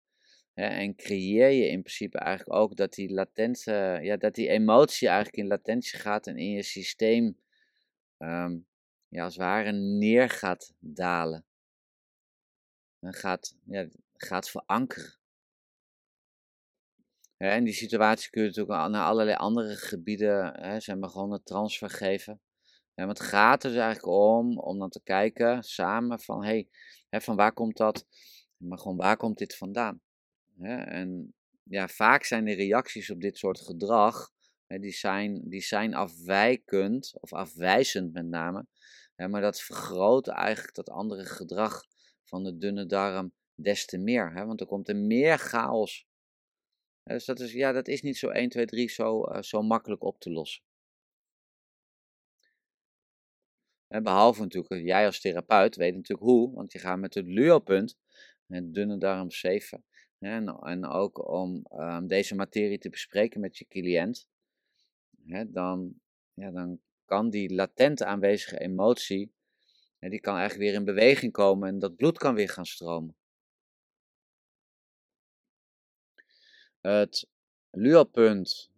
Hè, 0.54 0.66
en 0.66 0.96
creëer 0.96 1.50
je 1.50 1.68
in 1.68 1.80
principe 1.82 2.18
eigenlijk 2.18 2.58
ook 2.58 2.76
dat 2.76 2.92
die 2.92 3.12
latente, 3.12 3.98
ja, 4.02 4.16
dat 4.16 4.34
die 4.34 4.48
emotie 4.48 5.08
eigenlijk 5.08 5.36
in 5.36 5.46
latentie 5.46 5.98
gaat 5.98 6.26
en 6.26 6.36
in 6.36 6.50
je 6.50 6.62
systeem, 6.62 7.38
um, 8.18 8.66
ja, 9.08 9.24
als 9.24 9.34
het 9.34 9.42
ware 9.42 9.72
neer 9.72 10.30
gaat 10.30 10.74
dalen. 10.78 11.44
En 13.00 13.12
gaat, 13.14 13.56
ja, 13.64 13.88
gaat 14.12 14.50
verankeren. 14.50 15.18
Hè, 17.36 17.48
en 17.48 17.64
die 17.64 17.74
situatie 17.74 18.30
kun 18.30 18.42
je 18.42 18.48
natuurlijk 18.48 18.90
naar 18.90 19.04
allerlei 19.04 19.36
andere 19.36 19.76
gebieden, 19.76 20.60
hè, 20.60 20.80
zijn 20.80 21.02
een 21.02 21.42
transfer 21.44 21.90
geven. 21.90 22.40
Want 23.06 23.18
het 23.18 23.28
gaat 23.28 23.64
er 23.64 23.70
dus 23.70 23.78
eigenlijk 23.78 24.16
om, 24.16 24.58
om 24.58 24.78
dan 24.78 24.90
te 24.90 25.02
kijken 25.02 25.62
samen 25.62 26.20
van, 26.20 26.44
hey, 26.44 26.68
van 27.10 27.36
waar 27.36 27.52
komt 27.52 27.76
dat, 27.76 28.06
maar 28.56 28.78
gewoon 28.78 28.96
waar 28.96 29.16
komt 29.16 29.38
dit 29.38 29.56
vandaan? 29.56 30.00
Hè? 30.58 30.76
En 30.76 31.34
ja, 31.62 31.88
vaak 31.88 32.24
zijn 32.24 32.44
de 32.44 32.54
reacties 32.54 33.10
op 33.10 33.20
dit 33.20 33.36
soort 33.36 33.60
gedrag, 33.60 34.30
hè, 34.66 34.78
die, 34.78 34.92
zijn, 34.92 35.42
die 35.48 35.60
zijn 35.60 35.94
afwijkend, 35.94 37.14
of 37.20 37.32
afwijzend 37.32 38.12
met 38.12 38.26
name. 38.26 38.66
Hè, 39.14 39.28
maar 39.28 39.40
dat 39.40 39.60
vergroot 39.60 40.28
eigenlijk 40.28 40.74
dat 40.74 40.90
andere 40.90 41.24
gedrag 41.24 41.84
van 42.24 42.44
de 42.44 42.56
dunne 42.56 42.86
darm 42.86 43.32
des 43.54 43.86
te 43.86 43.98
meer. 43.98 44.32
Hè, 44.32 44.46
want 44.46 44.60
er 44.60 44.66
komt 44.66 44.88
er 44.88 44.96
meer 44.96 45.38
chaos. 45.38 46.06
dus 47.02 47.24
dat 47.24 47.40
is, 47.40 47.52
ja, 47.52 47.72
dat 47.72 47.88
is 47.88 48.02
niet 48.02 48.16
zo 48.16 48.28
1, 48.28 48.48
2, 48.48 48.66
3 48.66 48.90
zo, 48.90 49.32
uh, 49.32 49.42
zo 49.42 49.62
makkelijk 49.62 50.04
op 50.04 50.20
te 50.20 50.30
lossen. 50.30 50.66
Behalve 53.88 54.40
natuurlijk, 54.40 54.84
jij 54.84 55.06
als 55.06 55.20
therapeut 55.20 55.76
weet 55.76 55.94
natuurlijk 55.94 56.28
hoe, 56.28 56.54
want 56.54 56.72
je 56.72 56.78
gaat 56.78 56.98
met 56.98 57.14
het 57.14 57.26
luopunt, 57.26 57.96
het 58.46 58.74
dunne 58.74 58.98
darm 58.98 59.30
7, 59.30 59.84
en, 60.18 60.86
ook 60.86 61.28
om 61.28 61.66
um, 61.72 62.06
deze 62.06 62.34
materie 62.34 62.78
te 62.78 62.90
bespreken 62.90 63.40
met 63.40 63.56
je 63.56 63.66
cliënt, 63.68 64.28
dan, 65.46 66.00
ja, 66.34 66.50
dan 66.50 66.80
kan 67.04 67.30
die 67.30 67.54
latent 67.54 68.02
aanwezige 68.02 68.58
emotie, 68.58 69.32
die 69.98 70.20
kan 70.20 70.36
eigenlijk 70.36 70.70
weer 70.70 70.78
in 70.78 70.84
beweging 70.84 71.32
komen 71.32 71.68
en 71.68 71.78
dat 71.78 71.96
bloed 71.96 72.18
kan 72.18 72.34
weer 72.34 72.48
gaan 72.48 72.66
stromen. 72.66 73.16
Het 76.80 77.28
luopunt 77.70 78.70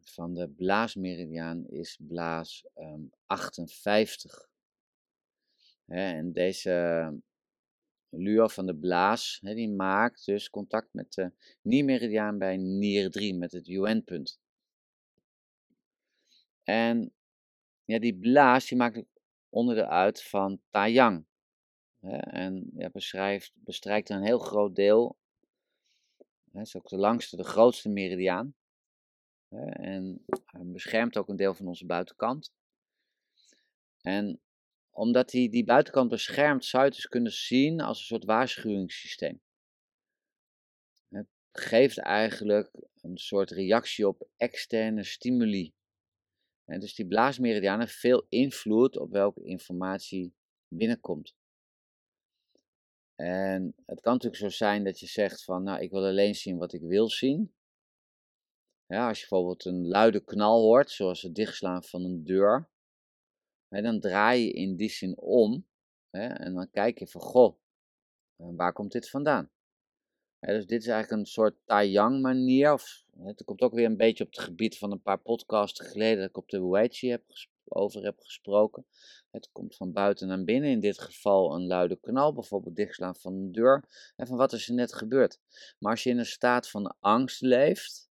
van 0.00 0.34
de 0.34 0.48
blaasmeridiaan 0.48 1.66
is 1.66 1.98
blaas 2.00 2.66
um, 2.76 2.84
ehm, 2.84 3.02
58. 3.26 4.49
En 5.90 6.32
deze 6.32 7.22
Luo 8.08 8.48
van 8.48 8.66
de 8.66 8.76
Blaas, 8.76 9.40
die 9.42 9.70
maakt 9.70 10.24
dus 10.24 10.50
contact 10.50 10.88
met 10.92 11.12
de 11.12 11.32
niermeridiaan 11.62 12.38
bij 12.38 12.56
nier 12.56 13.10
3, 13.10 13.34
met 13.34 13.52
het 13.52 13.68
UN-punt. 13.68 14.40
En 16.62 17.12
ja, 17.84 17.98
die 17.98 18.18
blaas 18.18 18.68
die 18.68 18.78
maakt 18.78 19.02
onderdeel 19.48 19.86
uit 19.86 20.22
van 20.22 20.60
Taiyang. 20.70 21.24
En 22.20 22.70
beschrijft, 22.92 23.52
bestrijkt 23.54 24.10
een 24.10 24.24
heel 24.24 24.38
groot 24.38 24.74
deel. 24.74 25.18
Het 26.52 26.66
is 26.66 26.76
ook 26.76 26.88
de 26.88 26.96
langste, 26.96 27.36
de 27.36 27.44
grootste 27.44 27.88
meridiaan. 27.88 28.54
En 29.72 30.24
beschermt 30.52 31.16
ook 31.16 31.28
een 31.28 31.36
deel 31.36 31.54
van 31.54 31.66
onze 31.66 31.86
buitenkant. 31.86 32.52
En 34.00 34.40
omdat 34.90 35.32
hij 35.32 35.48
die 35.48 35.64
buitenkant 35.64 36.10
beschermt, 36.10 36.64
zou 36.64 36.82
je 36.82 36.88
het 36.88 36.98
dus 36.98 37.08
kunnen 37.08 37.32
zien 37.32 37.80
als 37.80 37.98
een 37.98 38.04
soort 38.04 38.24
waarschuwingssysteem. 38.24 39.40
Het 41.08 41.28
geeft 41.52 41.98
eigenlijk 41.98 42.70
een 43.00 43.18
soort 43.18 43.50
reactie 43.50 44.08
op 44.08 44.28
externe 44.36 45.04
stimuli. 45.04 45.72
En 46.64 46.80
dus 46.80 46.94
die 46.94 47.06
blaasmeridiaan 47.06 47.80
heeft 47.80 47.94
veel 47.94 48.26
invloed 48.28 48.96
op 48.96 49.10
welke 49.10 49.42
informatie 49.42 50.34
binnenkomt. 50.68 51.34
En 53.14 53.74
het 53.86 54.00
kan 54.00 54.12
natuurlijk 54.12 54.42
zo 54.42 54.48
zijn 54.48 54.84
dat 54.84 55.00
je 55.00 55.06
zegt 55.06 55.44
van, 55.44 55.62
nou, 55.62 55.80
ik 55.80 55.90
wil 55.90 56.04
alleen 56.04 56.34
zien 56.34 56.58
wat 56.58 56.72
ik 56.72 56.80
wil 56.80 57.08
zien. 57.08 57.54
Ja, 58.86 59.08
als 59.08 59.20
je 59.20 59.26
bijvoorbeeld 59.28 59.64
een 59.64 59.86
luide 59.86 60.24
knal 60.24 60.60
hoort, 60.60 60.90
zoals 60.90 61.22
het 61.22 61.34
dichtslaan 61.34 61.84
van 61.84 62.04
een 62.04 62.24
deur, 62.24 62.69
dan 63.70 64.00
draai 64.00 64.44
je 64.44 64.52
in 64.52 64.76
die 64.76 64.90
zin 64.90 65.18
om 65.18 65.66
en 66.10 66.54
dan 66.54 66.70
kijk 66.70 66.98
je 66.98 67.06
van, 67.06 67.20
goh, 67.20 67.58
eh, 68.36 68.46
waar 68.56 68.72
komt 68.72 68.92
dit 68.92 69.10
vandaan? 69.10 69.50
dus 70.40 70.66
dit 70.66 70.80
is 70.80 70.88
eigenlijk 70.88 71.20
een 71.20 71.26
soort 71.26 71.56
Taiyang 71.64 72.20
manier, 72.20 72.72
of 72.72 73.04
het 73.18 73.44
komt 73.44 73.60
ook 73.60 73.74
weer 73.74 73.86
een 73.86 73.96
beetje 73.96 74.24
op 74.24 74.30
het 74.30 74.40
gebied 74.40 74.78
van 74.78 74.92
een 74.92 75.02
paar 75.02 75.18
podcasts 75.18 75.80
geleden 75.80 76.18
dat 76.18 76.28
ik 76.28 76.36
op 76.36 76.48
de 76.48 76.68
Weichi 76.68 77.08
heb 77.08 77.22
over 77.64 78.04
heb 78.04 78.20
gesproken. 78.20 78.86
Het 79.30 79.48
komt 79.52 79.76
van 79.76 79.92
buiten 79.92 80.28
naar 80.28 80.44
binnen, 80.44 80.70
in 80.70 80.80
dit 80.80 81.00
geval 81.00 81.54
een 81.54 81.66
luide 81.66 81.96
knal, 82.00 82.32
bijvoorbeeld 82.32 82.76
dichtslaan 82.76 83.16
van 83.16 83.34
een 83.34 83.52
deur. 83.52 83.84
En 84.16 84.26
van 84.26 84.36
wat 84.36 84.52
is 84.52 84.68
er 84.68 84.74
net 84.74 84.94
gebeurd? 84.94 85.40
Maar 85.78 85.90
als 85.90 86.02
je 86.02 86.10
in 86.10 86.18
een 86.18 86.26
staat 86.26 86.70
van 86.70 86.96
angst 87.00 87.40
leeft, 87.40 88.09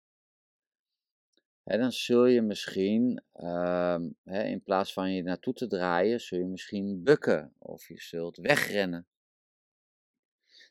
dan 1.75 1.91
zul 1.91 2.25
je 2.25 2.41
misschien, 2.41 3.23
ehm, 3.33 4.09
in 4.23 4.61
plaats 4.63 4.93
van 4.93 5.13
je 5.13 5.23
naartoe 5.23 5.53
te 5.53 5.67
draaien, 5.67 6.19
zul 6.19 6.39
je 6.39 6.45
misschien 6.45 7.03
bukken 7.03 7.53
of 7.57 7.87
je 7.87 7.99
zult 7.99 8.37
wegrennen. 8.37 9.07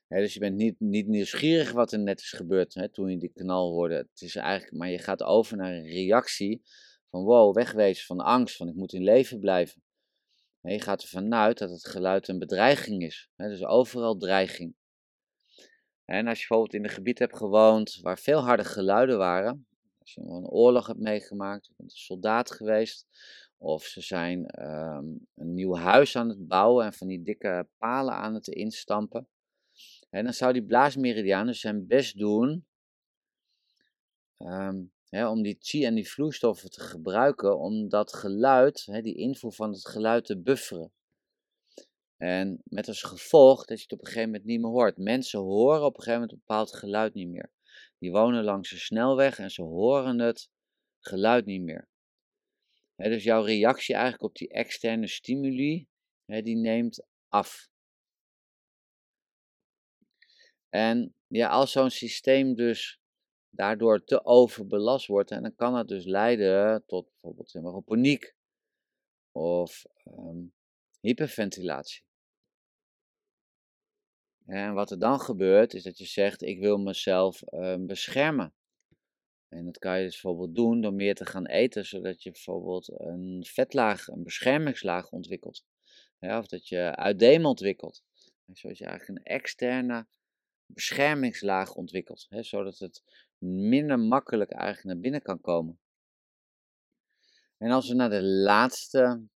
dus 0.09 0.35
je 0.35 0.41
bent 0.41 0.57
niet, 0.57 0.81
niet 0.81 1.07
nieuwsgierig 1.07 1.73
wat 1.73 1.93
er 1.93 1.99
net 1.99 2.21
is 2.21 2.31
gebeurd 2.31 2.89
toen 2.93 3.11
je 3.11 3.19
die 3.19 3.33
knal 3.33 3.71
hoorde. 3.71 3.95
Het 3.95 4.21
is 4.21 4.37
eigenlijk, 4.37 4.77
maar 4.77 4.91
je 4.91 4.99
gaat 4.99 5.23
over 5.23 5.57
naar 5.57 5.73
een 5.73 5.87
reactie 5.87 6.63
van 7.11 7.25
wow, 7.25 7.55
wegwezen 7.55 8.07
van 8.07 8.21
angst, 8.21 8.57
van 8.57 8.69
ik 8.69 8.75
moet 8.75 8.93
in 8.93 9.03
leven 9.03 9.41
blijven. 9.41 9.83
je 10.61 10.81
gaat 10.81 11.03
ervan 11.03 11.35
uit 11.35 11.59
dat 11.59 11.71
het 11.71 11.87
geluid 11.87 12.29
een 12.29 12.39
bedreiging 12.39 13.03
is. 13.03 13.31
dus 13.37 13.65
overal 13.65 14.17
dreiging. 14.17 14.75
En 16.05 16.27
als 16.27 16.41
je 16.41 16.47
bijvoorbeeld 16.49 16.75
in 16.75 16.85
een 16.85 16.97
gebied 16.97 17.19
hebt 17.19 17.37
gewoond 17.37 17.99
waar 18.03 18.19
veel 18.19 18.41
harde 18.41 18.65
geluiden 18.65 19.19
waren, 19.19 19.67
als 20.07 20.15
je 20.15 20.21
een 20.21 20.49
oorlog 20.49 20.87
hebt 20.87 20.99
meegemaakt, 20.99 21.67
je 21.67 21.75
bent 21.77 21.91
een 21.91 21.97
soldaat 21.97 22.51
geweest, 22.51 23.07
of 23.57 23.85
ze 23.85 24.01
zijn 24.01 24.47
ehm, 24.47 25.05
een 25.35 25.55
nieuw 25.55 25.77
huis 25.77 26.17
aan 26.17 26.29
het 26.29 26.47
bouwen 26.47 26.85
en 26.85 26.93
van 26.93 27.07
die 27.07 27.23
dikke 27.23 27.69
palen 27.79 28.15
aan 28.15 28.35
het 28.35 28.47
instampen. 28.47 29.29
En 30.11 30.25
dan 30.25 30.33
zou 30.33 30.53
die 30.53 30.65
blaasmeridiaan 30.65 31.47
dus 31.47 31.61
zijn 31.61 31.87
best 31.87 32.19
doen 32.19 32.67
um, 34.39 34.93
om 35.11 35.43
die 35.43 35.57
chi 35.61 35.85
en 35.85 35.95
die 35.95 36.11
vloeistoffen 36.11 36.71
te 36.71 36.81
gebruiken 36.81 37.59
om 37.59 37.89
dat 37.89 38.15
geluid, 38.15 39.03
die 39.03 39.15
invoer 39.15 39.53
van 39.53 39.71
het 39.73 39.89
geluid 39.89 40.25
te 40.25 40.39
bufferen. 40.39 40.93
En 42.17 42.61
met 42.65 42.89
als 42.89 43.03
gevolg 43.03 43.65
dat 43.65 43.77
je 43.77 43.83
het 43.83 43.93
op 43.93 44.01
een 44.01 44.07
gegeven 44.07 44.29
moment 44.29 44.45
niet 44.45 44.61
meer 44.61 44.71
hoort. 44.71 44.97
Mensen 44.97 45.41
horen 45.41 45.85
op 45.85 45.97
een 45.97 46.03
gegeven 46.03 46.21
moment 46.21 46.33
een 46.33 46.43
bepaald 46.47 46.75
geluid 46.75 47.15
niet 47.15 47.29
meer. 47.29 47.55
Die 47.99 48.11
wonen 48.11 48.45
langs 48.45 48.71
de 48.71 48.79
snelweg 48.79 49.39
en 49.39 49.51
ze 49.51 49.63
horen 49.63 50.19
het 50.19 50.51
geluid 51.01 51.45
niet 51.45 51.63
meer. 51.63 51.89
dus 52.97 53.25
jouw 53.25 53.43
reactie 53.43 53.95
eigenlijk 53.95 54.25
op 54.25 54.35
die 54.35 54.49
externe 54.49 55.07
stimuli, 55.07 55.87
die 56.25 56.57
neemt 56.57 57.07
af. 57.29 57.69
En 60.69 61.15
ja, 61.27 61.49
als 61.49 61.73
zo'n 61.73 61.91
systeem 61.91 62.55
dus 62.55 63.01
daardoor 63.51 64.05
te 64.05 64.25
overbelast 64.25 65.07
wordt, 65.07 65.31
en 65.31 65.43
dan 65.43 65.55
kan 65.55 65.73
dat 65.73 65.89
dus 65.89 66.05
leiden 66.05 66.85
tot 66.87 67.11
bijvoorbeeld 67.11 67.85
paniek 67.85 68.35
of 69.33 69.85
ehm, 70.05 70.45
hyperventilatie. 71.01 72.06
En 74.47 74.75
wat 74.75 74.91
er 74.91 74.99
dan 74.99 75.21
gebeurt, 75.21 75.75
is 75.75 75.83
dat 75.83 75.99
je 75.99 76.05
zegt: 76.05 76.43
Ik 76.43 76.59
wil 76.59 76.79
mezelf 76.79 77.43
uh, 77.53 77.77
beschermen. 77.79 78.55
En 79.49 79.65
dat 79.65 79.79
kan 79.79 79.99
je 79.99 80.05
dus 80.05 80.21
bijvoorbeeld 80.21 80.55
doen 80.55 80.81
door 80.81 80.95
meer 80.95 81.15
te 81.15 81.27
gaan 81.27 81.47
eten, 81.47 81.87
zodat 81.87 82.23
je 82.23 82.31
bijvoorbeeld 82.31 83.01
een 83.01 83.45
vetlaag, 83.47 84.09
een 84.09 84.23
beschermingslaag 84.23 85.11
ontwikkelt. 85.11 85.65
Of 86.21 86.47
dat 86.47 86.69
je 86.69 86.97
uitdeem 86.97 87.47
ontwikkelt. 87.47 88.03
Zodat 88.53 88.79
je 88.79 88.85
eigenlijk 88.85 89.19
een 89.19 89.35
externe 89.35 90.07
beschermingslaag 90.67 91.75
ontwikkelt, 91.75 92.27
hè, 92.29 92.43
zodat 92.43 92.79
het 92.79 93.03
minder 93.39 93.99
makkelijk 93.99 94.51
eigenlijk 94.51 94.85
naar 94.85 95.01
binnen 95.01 95.23
kan 95.23 95.41
komen. 95.41 95.81
En 97.57 97.71
als 97.71 97.89
we 97.89 97.95
naar 97.95 98.11
de 98.11 98.23
laatste 98.23 99.27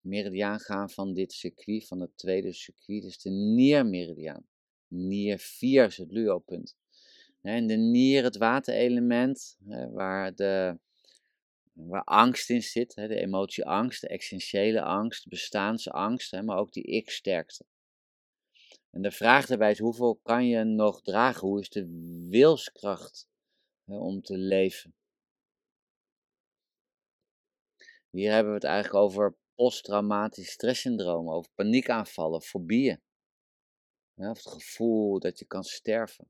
meridiaan 0.00 0.60
gaan 0.60 0.90
van 0.90 1.14
dit 1.14 1.32
circuit, 1.32 1.86
van 1.86 2.00
het 2.00 2.16
tweede 2.16 2.52
circuit, 2.52 3.04
is 3.04 3.18
de 3.18 3.30
niermeridiaan. 3.30 4.46
Nier 4.88 5.38
4 5.38 5.84
is 5.84 5.96
het 5.96 6.12
luopunt. 6.12 6.76
En 7.40 7.66
de 7.66 7.76
nier, 7.76 8.22
het 8.22 8.36
waterelement, 8.36 9.56
waar, 9.90 10.34
de, 10.34 10.78
waar 11.72 12.04
angst 12.04 12.50
in 12.50 12.62
zit, 12.62 12.94
de 12.94 13.20
emotie 13.20 13.64
angst, 13.64 14.00
de 14.00 14.08
essentiële 14.08 14.82
angst, 14.82 15.28
bestaansangst, 15.28 16.42
maar 16.42 16.58
ook 16.58 16.72
die 16.72 16.82
ik-sterkte. 16.84 17.64
En 18.90 19.02
de 19.02 19.10
vraag 19.10 19.46
daarbij 19.46 19.70
is, 19.70 19.78
hoeveel 19.78 20.20
kan 20.22 20.46
je 20.46 20.64
nog 20.64 21.02
dragen? 21.02 21.48
Hoe 21.48 21.60
is 21.60 21.68
de 21.68 22.26
wilskracht 22.28 23.28
om 23.84 24.22
te 24.22 24.38
leven? 24.38 24.94
Hier 28.10 28.32
hebben 28.32 28.52
we 28.52 28.58
het 28.58 28.68
eigenlijk 28.68 29.04
over 29.04 29.36
posttraumatisch 29.54 30.50
stresssyndroom, 30.50 31.30
over 31.30 31.50
paniekaanvallen, 31.54 32.42
fobieën. 32.42 33.00
Of 34.18 34.44
het 34.44 34.52
gevoel 34.52 35.18
dat 35.18 35.38
je 35.38 35.44
kan 35.44 35.64
sterven. 35.64 36.28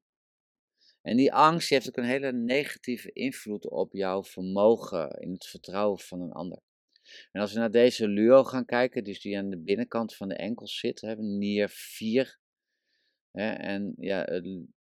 En 1.03 1.17
die 1.17 1.33
angst 1.33 1.69
heeft 1.69 1.89
ook 1.89 1.97
een 1.97 2.05
hele 2.05 2.33
negatieve 2.33 3.13
invloed 3.13 3.69
op 3.69 3.93
jouw 3.93 4.25
vermogen 4.25 5.11
in 5.21 5.33
het 5.33 5.47
vertrouwen 5.47 5.99
van 5.99 6.21
een 6.21 6.33
ander. 6.33 6.59
En 7.33 7.41
als 7.41 7.53
we 7.53 7.59
naar 7.59 7.71
deze 7.71 8.09
luo 8.09 8.45
gaan 8.45 8.65
kijken, 8.65 9.05
dus 9.05 9.21
die 9.21 9.39
aan 9.39 9.51
de 9.51 9.59
binnenkant 9.59 10.15
van 10.15 10.29
de 10.29 10.35
enkels 10.35 10.79
zit, 10.79 11.01
hebben 11.01 11.39
nier 11.39 11.69
4. 11.69 12.39
Hè, 13.31 13.51
en 13.51 13.95
ja, 13.97 14.41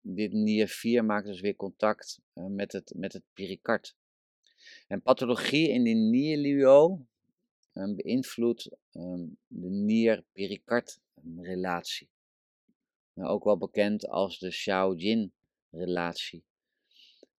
dit 0.00 0.32
nier 0.32 0.68
4 0.68 1.04
maakt 1.04 1.26
dus 1.26 1.40
weer 1.40 1.56
contact 1.56 2.20
met, 2.32 2.72
het, 2.72 2.92
met 2.96 3.12
het 3.12 3.22
pericard. 3.32 3.96
En 4.86 5.02
pathologie 5.02 5.68
in 5.68 5.82
die 5.82 5.94
nierluo 5.94 7.06
um, 7.74 7.96
beïnvloedt 7.96 8.70
um, 8.92 9.36
de 9.46 9.70
nier-pericard 9.70 11.00
relatie. 11.36 12.08
Nou, 12.08 12.13
ook 13.14 13.44
wel 13.44 13.58
bekend 13.58 14.08
als 14.08 14.38
de 14.38 14.48
Xiao-Jin 14.48 15.32
relatie. 15.70 16.44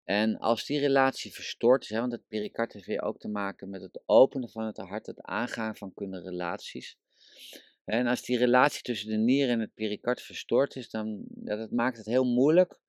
En 0.04 0.38
als 0.38 0.66
die 0.66 0.80
relatie 0.80 1.34
verstoord 1.34 1.84
is, 1.84 1.90
hè, 1.90 2.00
want 2.00 2.12
het 2.12 2.28
pericard 2.28 2.74
heeft 2.74 2.86
weer 2.86 3.02
ook 3.02 3.20
te 3.20 3.28
maken 3.28 3.70
met 3.70 3.82
het 3.82 4.02
openen 4.06 4.50
van 4.50 4.66
het 4.66 4.78
hart, 4.78 5.06
het 5.06 5.22
aangaan 5.22 5.76
van 5.76 5.94
kunnen 5.94 6.24
relaties. 6.24 6.98
En 7.86 8.08
als 8.08 8.22
die 8.22 8.38
relatie 8.38 8.82
tussen 8.82 9.10
de 9.10 9.18
nier 9.18 9.50
en 9.50 9.60
het 9.60 9.74
pericard 9.74 10.22
verstoord 10.22 10.76
is, 10.76 10.90
dan 10.90 11.26
ja, 11.44 11.56
dat 11.56 11.72
maakt 11.72 11.98
het 11.98 12.06
heel 12.06 12.26
moeilijk 12.26 12.80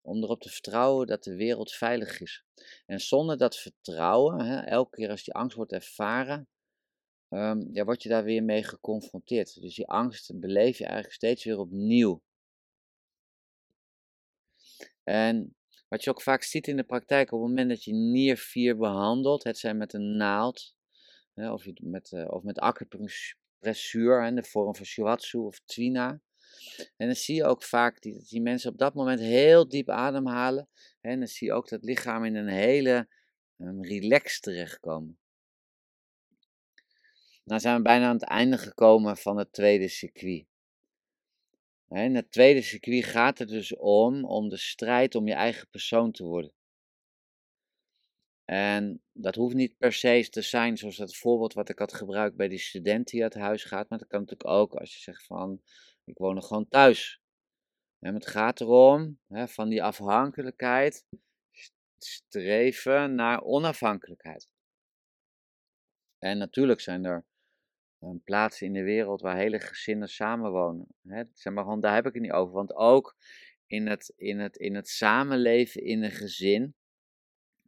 om 0.00 0.22
erop 0.22 0.40
te 0.40 0.48
vertrouwen 0.48 1.06
dat 1.06 1.22
de 1.22 1.36
wereld 1.36 1.72
veilig 1.72 2.20
is. 2.20 2.44
En 2.86 3.00
zonder 3.00 3.38
dat 3.38 3.56
vertrouwen, 3.56 4.40
hè, 4.40 4.60
elke 4.60 4.96
keer 4.96 5.10
als 5.10 5.24
die 5.24 5.34
angst 5.34 5.56
wordt 5.56 5.72
ervaren, 5.72 6.48
um, 7.34 7.68
ja, 7.72 7.84
word 7.84 8.02
je 8.02 8.08
daar 8.08 8.24
weer 8.24 8.42
mee 8.42 8.62
geconfronteerd. 8.62 9.60
Dus 9.60 9.74
die 9.74 9.88
angst 9.88 10.40
beleef 10.40 10.78
je 10.78 10.84
eigenlijk 10.84 11.14
steeds 11.14 11.44
weer 11.44 11.58
opnieuw. 11.58 12.22
En 15.04 15.56
wat 15.88 16.04
je 16.04 16.10
ook 16.10 16.22
vaak 16.22 16.42
ziet 16.42 16.66
in 16.68 16.76
de 16.76 16.84
praktijk, 16.84 17.32
op 17.32 17.40
het 17.40 17.48
moment 17.48 17.68
dat 17.68 17.84
je 17.84 17.92
nier 17.92 18.36
4 18.36 18.76
behandelt, 18.76 19.44
het 19.44 19.58
zijn 19.58 19.76
met 19.76 19.92
een 19.92 20.16
naald, 20.16 20.76
hè, 21.34 21.52
of, 21.52 21.64
met, 21.80 22.12
uh, 22.12 22.30
of 22.30 22.42
met 22.42 22.58
acupressuur 22.58 24.26
in 24.26 24.34
de 24.34 24.42
vorm 24.42 24.74
van 24.74 24.84
shiatsu 24.84 25.38
of 25.38 25.60
twina. 25.64 26.20
En 26.96 27.06
dan 27.06 27.16
zie 27.16 27.34
je 27.34 27.44
ook 27.44 27.62
vaak 27.62 28.00
die, 28.00 28.24
die 28.28 28.42
mensen 28.42 28.70
op 28.70 28.78
dat 28.78 28.94
moment 28.94 29.20
heel 29.20 29.68
diep 29.68 29.88
ademhalen. 29.88 30.68
Hè, 31.00 31.10
en 31.10 31.18
dan 31.18 31.28
zie 31.28 31.46
je 31.46 31.52
ook 31.52 31.68
dat 31.68 31.82
lichaam 31.82 32.24
in 32.24 32.34
een 32.34 32.48
hele 32.48 33.08
um, 33.58 33.84
relax 33.84 34.40
terechtkomen. 34.40 35.18
Nou 37.44 37.60
zijn 37.60 37.76
we 37.76 37.82
bijna 37.82 38.06
aan 38.06 38.14
het 38.14 38.24
einde 38.24 38.58
gekomen 38.58 39.16
van 39.16 39.36
het 39.36 39.52
tweede 39.52 39.88
circuit. 39.88 40.46
In 41.88 42.14
het 42.14 42.30
tweede 42.30 42.62
circuit 42.62 43.04
gaat 43.04 43.38
het 43.38 43.48
dus 43.48 43.76
om, 43.76 44.24
om 44.24 44.48
de 44.48 44.56
strijd 44.56 45.14
om 45.14 45.26
je 45.26 45.34
eigen 45.34 45.68
persoon 45.68 46.12
te 46.12 46.24
worden. 46.24 46.52
En 48.44 49.02
dat 49.12 49.34
hoeft 49.34 49.54
niet 49.54 49.76
per 49.76 49.92
se 49.92 50.28
te 50.30 50.42
zijn 50.42 50.76
zoals 50.76 50.96
dat 50.96 51.16
voorbeeld 51.16 51.52
wat 51.52 51.68
ik 51.68 51.78
had 51.78 51.94
gebruikt 51.94 52.36
bij 52.36 52.48
die 52.48 52.58
student 52.58 53.08
die 53.08 53.22
uit 53.22 53.34
huis 53.34 53.64
gaat. 53.64 53.88
Maar 53.88 53.98
dat 53.98 54.08
kan 54.08 54.20
natuurlijk 54.20 54.50
ook 54.50 54.74
als 54.74 54.94
je 54.94 55.00
zegt 55.00 55.26
van, 55.26 55.62
ik 56.04 56.18
woon 56.18 56.34
nog 56.34 56.46
gewoon 56.46 56.68
thuis. 56.68 57.22
Het 57.98 58.26
gaat 58.26 58.60
erom, 58.60 59.18
hè, 59.28 59.48
van 59.48 59.68
die 59.68 59.82
afhankelijkheid, 59.82 61.06
streven 61.98 63.14
naar 63.14 63.42
onafhankelijkheid. 63.42 64.48
En 66.18 66.38
natuurlijk 66.38 66.80
zijn 66.80 67.04
er 67.04 67.24
een 68.10 68.22
plaatsen 68.22 68.66
in 68.66 68.72
de 68.72 68.82
wereld 68.82 69.20
waar 69.20 69.36
hele 69.36 69.60
gezinnen 69.60 70.08
samenwonen. 70.08 70.86
Hè? 71.08 71.22
Zeg 71.32 71.52
maar 71.52 71.64
gewoon, 71.64 71.80
daar 71.80 71.94
heb 71.94 72.06
ik 72.06 72.12
het 72.12 72.22
niet 72.22 72.32
over. 72.32 72.54
Want 72.54 72.74
ook 72.74 73.16
in 73.66 73.86
het, 73.86 74.12
in, 74.16 74.38
het, 74.38 74.56
in 74.56 74.74
het 74.74 74.88
samenleven 74.88 75.82
in 75.82 76.02
een 76.02 76.10
gezin 76.10 76.74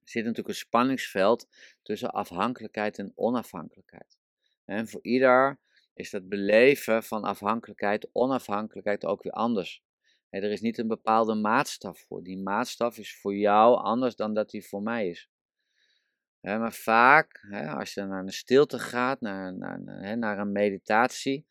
zit 0.05 0.23
natuurlijk 0.23 0.49
een 0.49 0.55
spanningsveld 0.55 1.49
tussen 1.83 2.11
afhankelijkheid 2.11 2.99
en 2.99 3.13
onafhankelijkheid. 3.15 4.19
En 4.65 4.89
voor 4.89 5.03
ieder 5.03 5.61
is 5.95 6.11
dat 6.11 6.29
beleven 6.29 7.03
van 7.03 7.25
afhankelijkheid, 7.25 8.09
onafhankelijkheid 8.13 9.05
ook 9.05 9.23
weer 9.23 9.33
anders. 9.33 9.83
er 10.29 10.51
is 10.51 10.61
niet 10.61 10.79
een 10.79 10.89
bepaalde 10.89 11.35
maatstaf 11.35 12.05
voor. 12.09 12.23
Die 12.23 12.39
maatstaf 12.39 12.99
is 12.99 13.21
voor 13.21 13.35
jou 13.35 13.77
anders 13.77 14.17
dan 14.17 14.35
dat 14.35 14.51
die 14.51 14.67
voor 14.67 14.83
mij 14.83 15.09
is 15.09 15.31
maar 16.55 16.73
vaak, 16.73 17.41
als 17.77 17.95
je 17.95 18.03
naar 18.03 18.23
een 18.23 18.33
stilte 18.33 18.79
gaat, 18.79 19.21
naar, 19.21 19.55
naar, 19.59 20.19
naar 20.19 20.39
een 20.39 20.53
meditatie, 20.53 21.47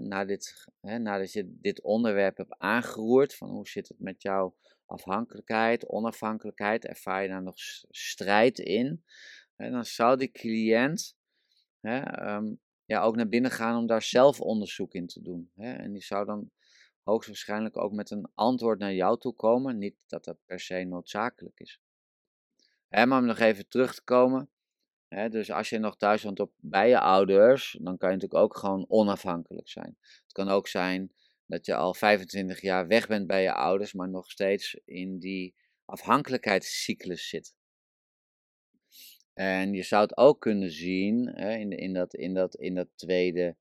na 0.00 0.24
dit, 0.24 0.66
nadat 0.80 1.32
je 1.32 1.56
dit 1.60 1.82
onderwerp 1.82 2.36
hebt 2.36 2.58
aangeroerd, 2.58 3.34
van 3.34 3.50
hoe 3.50 3.68
zit 3.68 3.88
het 3.88 4.00
met 4.00 4.22
jouw 4.22 4.56
afhankelijkheid, 4.86 5.88
onafhankelijkheid, 5.88 6.84
ervaar 6.84 7.22
je 7.22 7.28
daar 7.28 7.42
nog 7.42 7.54
strijd 7.90 8.58
in, 8.58 9.04
dan 9.56 9.84
zou 9.84 10.16
die 10.16 10.30
cliënt 10.30 11.16
ehm, 11.80 12.54
ja, 12.84 13.02
ook 13.02 13.16
naar 13.16 13.28
binnen 13.28 13.50
gaan 13.50 13.78
om 13.78 13.86
daar 13.86 14.02
zelf 14.02 14.40
onderzoek 14.40 14.94
in 14.94 15.06
te 15.06 15.22
doen. 15.22 15.50
En 15.56 15.92
die 15.92 16.02
zou 16.02 16.26
dan 16.26 16.50
hoogstwaarschijnlijk 17.02 17.76
ook 17.76 17.92
met 17.92 18.10
een 18.10 18.30
antwoord 18.34 18.78
naar 18.78 18.94
jou 18.94 19.18
toe 19.18 19.34
komen, 19.34 19.78
niet 19.78 19.96
dat 20.06 20.24
dat 20.24 20.38
per 20.46 20.60
se 20.60 20.84
noodzakelijk 20.84 21.60
is. 21.60 21.80
Maar 22.92 23.18
om 23.18 23.26
nog 23.26 23.38
even 23.38 23.68
terug 23.68 23.94
te 23.94 24.02
komen. 24.04 24.50
Hè, 25.08 25.28
dus 25.28 25.50
als 25.50 25.68
je 25.68 25.78
nog 25.78 25.96
thuis 25.96 26.22
woont 26.22 26.40
op, 26.40 26.52
bij 26.56 26.88
je 26.88 27.00
ouders, 27.00 27.78
dan 27.80 27.96
kan 27.96 28.08
je 28.08 28.14
natuurlijk 28.14 28.42
ook 28.42 28.56
gewoon 28.56 28.84
onafhankelijk 28.88 29.68
zijn. 29.68 29.96
Het 30.00 30.32
kan 30.32 30.48
ook 30.48 30.68
zijn 30.68 31.12
dat 31.46 31.66
je 31.66 31.74
al 31.74 31.94
25 31.94 32.60
jaar 32.60 32.86
weg 32.86 33.06
bent 33.06 33.26
bij 33.26 33.42
je 33.42 33.52
ouders, 33.52 33.92
maar 33.92 34.08
nog 34.08 34.30
steeds 34.30 34.80
in 34.84 35.18
die 35.18 35.54
afhankelijkheidscyclus 35.84 37.28
zit. 37.28 37.54
En 39.34 39.72
je 39.72 39.82
zou 39.82 40.02
het 40.02 40.16
ook 40.16 40.40
kunnen 40.40 40.70
zien 40.70 41.28
hè, 41.34 41.56
in, 41.56 41.70
in, 41.70 41.92
dat, 41.92 42.14
in, 42.14 42.34
dat, 42.34 42.54
in 42.54 42.74
dat 42.74 42.88
tweede 42.94 43.56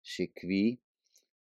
circuit, 0.00 0.78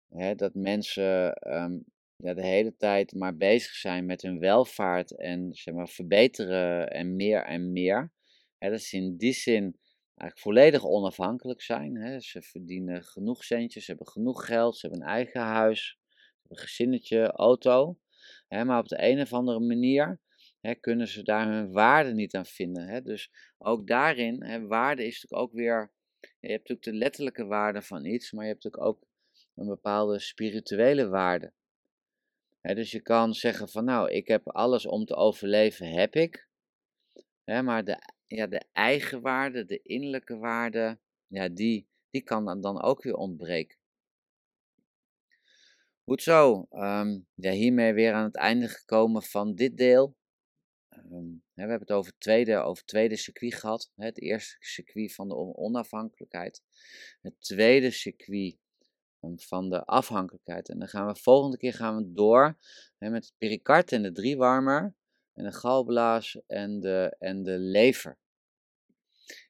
hè, 0.08 0.34
dat 0.34 0.54
mensen 0.54 1.36
um, 1.54 1.84
ja, 2.16 2.34
de 2.34 2.46
hele 2.46 2.76
tijd 2.76 3.14
maar 3.14 3.36
bezig 3.36 3.72
zijn 3.72 4.06
met 4.06 4.22
hun 4.22 4.38
welvaart 4.38 5.16
en 5.16 5.54
zeg 5.54 5.74
maar, 5.74 5.88
verbeteren 5.88 6.90
en 6.90 7.16
meer 7.16 7.44
en 7.44 7.72
meer. 7.72 8.12
Dat 8.58 8.80
ze 8.80 8.96
in 8.96 9.16
die 9.16 9.32
zin 9.32 9.78
eigenlijk 10.14 10.38
volledig 10.38 10.84
onafhankelijk 10.84 11.62
zijn. 11.62 11.96
Hè. 11.96 12.20
Ze 12.20 12.42
verdienen 12.42 13.02
genoeg 13.02 13.44
centjes, 13.44 13.84
ze 13.84 13.90
hebben 13.90 14.08
genoeg 14.08 14.46
geld, 14.46 14.76
ze 14.76 14.86
hebben 14.86 15.06
een 15.06 15.14
eigen 15.14 15.40
huis, 15.40 15.98
een 16.48 16.56
gezinnetje, 16.56 17.26
auto. 17.26 17.98
Hè, 18.48 18.64
maar 18.64 18.78
op 18.78 18.88
de 18.88 19.02
een 19.02 19.20
of 19.20 19.32
andere 19.32 19.60
manier 19.60 20.20
hè, 20.60 20.74
kunnen 20.74 21.08
ze 21.08 21.22
daar 21.22 21.52
hun 21.52 21.72
waarde 21.72 22.12
niet 22.12 22.34
aan 22.34 22.46
vinden. 22.46 22.88
Hè. 22.88 23.02
Dus 23.02 23.30
ook 23.58 23.86
daarin, 23.86 24.42
hè, 24.42 24.66
waarde 24.66 25.06
is 25.06 25.22
natuurlijk 25.22 25.50
ook 25.50 25.52
weer. 25.52 25.92
Je 26.20 26.50
hebt 26.50 26.68
natuurlijk 26.68 26.82
de 26.82 27.04
letterlijke 27.04 27.44
waarde 27.44 27.82
van 27.82 28.04
iets, 28.04 28.32
maar 28.32 28.44
je 28.44 28.50
hebt 28.50 28.64
natuurlijk 28.64 28.92
ook 28.92 29.06
een 29.54 29.66
bepaalde 29.66 30.18
spirituele 30.18 31.08
waarde 31.08 31.52
dus 32.74 32.90
je 32.90 33.00
kan 33.00 33.34
zeggen 33.34 33.68
van 33.68 33.84
nou, 33.84 34.10
ik 34.10 34.28
heb 34.28 34.48
alles 34.48 34.86
om 34.86 35.04
te 35.04 35.14
overleven, 35.14 35.90
heb 35.90 36.14
ik. 36.14 36.48
maar 37.44 37.84
de, 37.84 37.98
ja, 38.26 38.46
de 38.46 38.62
eigen 38.72 39.20
waarde, 39.20 39.64
de 39.64 39.82
innerlijke 39.82 40.36
waarde, 40.36 40.98
ja, 41.26 41.48
die, 41.48 41.88
die 42.10 42.22
kan 42.22 42.60
dan, 42.60 42.82
ook 42.82 43.02
weer 43.02 43.14
ontbreken. 43.14 43.78
Goed 46.04 46.22
zo, 46.22 46.66
um, 46.70 47.26
ja, 47.34 47.50
hiermee 47.50 47.92
weer 47.92 48.12
aan 48.12 48.24
het 48.24 48.36
einde 48.36 48.68
gekomen 48.68 49.22
van 49.22 49.54
dit 49.54 49.76
deel. 49.76 50.16
Um, 50.88 51.44
we 51.54 51.60
hebben 51.60 51.80
het 51.80 51.92
over 51.92 52.10
het 52.10 52.20
tweede, 52.20 52.56
over 52.56 52.84
tweede 52.84 53.16
circuit 53.16 53.54
gehad. 53.54 53.92
Het 53.94 54.20
eerste 54.20 54.56
circuit 54.60 55.14
van 55.14 55.28
de 55.28 55.34
onafhankelijkheid. 55.34 56.62
Het 57.20 57.40
tweede 57.40 57.90
circuit 57.90 58.58
van 59.36 59.70
de 59.70 59.84
afhankelijkheid. 59.84 60.68
En 60.68 60.78
dan 60.78 60.88
gaan 60.88 61.06
we 61.06 61.14
volgende 61.14 61.56
keer 61.56 61.74
gaan 61.74 61.96
we 61.96 62.12
door 62.12 62.58
hè, 62.98 63.10
met 63.10 63.24
het 63.24 63.34
pericard 63.38 63.92
en 63.92 64.02
de 64.02 64.12
driewarmer 64.12 64.94
en 65.32 65.44
de 65.44 65.52
galblaas 65.52 66.40
en 66.46 66.80
de, 66.80 67.16
en 67.18 67.42
de 67.42 67.58
lever. 67.58 68.18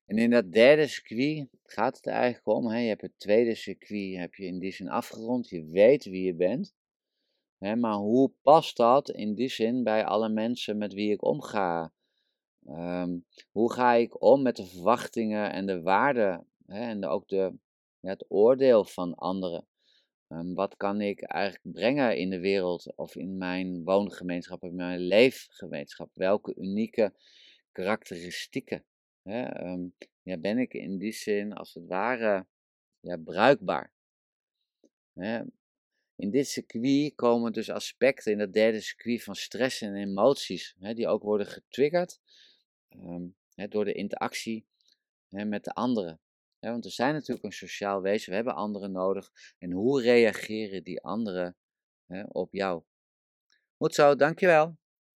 En 0.07 0.19
in 0.19 0.31
dat 0.31 0.53
derde 0.53 0.87
circuit 0.87 1.49
gaat 1.65 1.97
het 1.97 2.07
eigenlijk 2.07 2.47
om, 2.47 2.67
hè, 2.67 2.79
je 2.79 2.89
hebt 2.89 3.03
het 3.03 3.19
tweede 3.19 3.55
circuit 3.55 4.17
heb 4.17 4.35
je 4.35 4.45
in 4.45 4.59
die 4.59 4.73
zin 4.73 4.89
afgerond, 4.89 5.49
je 5.49 5.65
weet 5.65 6.05
wie 6.05 6.25
je 6.25 6.35
bent. 6.35 6.75
Hè, 7.59 7.77
maar 7.77 7.95
hoe 7.95 8.33
past 8.43 8.77
dat 8.77 9.11
in 9.11 9.35
die 9.35 9.49
zin 9.49 9.83
bij 9.83 10.05
alle 10.05 10.29
mensen 10.29 10.79
met 10.79 10.93
wie 10.93 11.13
ik 11.13 11.25
omga? 11.25 11.93
Um, 12.69 13.25
hoe 13.51 13.73
ga 13.73 13.93
ik 13.93 14.23
om 14.23 14.43
met 14.43 14.57
de 14.57 14.67
verwachtingen 14.67 15.53
en 15.53 15.67
de 15.67 15.83
waarden 15.83 16.47
en 16.67 17.05
ook 17.05 17.29
de, 17.29 17.59
het 18.07 18.25
oordeel 18.29 18.85
van 18.85 19.15
anderen. 19.15 19.67
Um, 20.29 20.55
wat 20.55 20.77
kan 20.77 21.01
ik 21.01 21.23
eigenlijk 21.23 21.75
brengen 21.75 22.17
in 22.17 22.31
de 22.31 22.41
wereld 22.41 22.97
of 22.97 23.17
in 23.17 23.37
mijn 23.37 23.85
woongemeenschap, 23.85 24.63
in 24.63 24.75
mijn 24.75 25.01
leefgemeenschap? 25.01 26.11
Welke 26.15 26.55
unieke 26.57 27.15
karakteristieken 27.73 28.85
hè, 29.23 29.65
um, 29.65 29.95
ja, 30.23 30.37
ben 30.37 30.59
ik 30.59 30.75
in 30.75 30.99
die 30.99 31.13
zin 31.13 31.53
als 31.53 31.75
het 31.75 31.87
ware 31.87 32.47
ja, 33.01 33.17
bruikbaar? 33.17 33.93
Hè? 35.13 35.43
In 36.17 36.31
dit 36.31 36.49
circuit 36.49 37.15
komen 37.15 37.53
dus 37.53 37.71
aspecten 37.71 38.33
in 38.33 38.39
dat 38.39 38.53
derde 38.53 38.81
circuit 38.81 39.23
van 39.23 39.35
stress 39.35 39.81
en 39.81 39.95
emoties, 39.95 40.77
hè, 40.79 40.95
die 40.95 41.09
ook 41.09 41.23
worden 41.23 41.47
getriggerd 41.47 42.21
um, 42.89 43.37
hè, 43.55 43.69
door 43.69 43.85
de 43.85 43.93
interactie 43.93 44.67
hè, 45.29 45.45
met 45.45 45.65
de 45.65 45.75
anderen 45.75 46.21
want 46.71 46.85
we 46.85 46.91
zijn 46.91 47.15
natuurlijk 47.15 47.45
een 47.45 47.53
sociaal 47.53 48.03
wezen, 48.03 48.29
we 48.31 48.37
hebben 48.37 48.55
anderen 48.55 48.93
nodig. 48.93 49.31
En 49.59 49.71
hoe 49.73 50.03
reageren 50.03 50.85
die 50.85 51.03
anderen 51.03 51.57
op 52.29 52.53
jou? 52.53 52.83
Goed 53.77 53.95
zo, 53.95 54.15
dankjewel. 54.15 54.77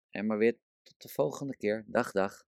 En 0.09 0.25
maar 0.25 0.37
weer 0.37 0.57
tot 0.83 1.01
de 1.01 1.09
volgende 1.09 1.57
keer. 1.57 1.83
Dag, 1.87 2.11
dag. 2.11 2.46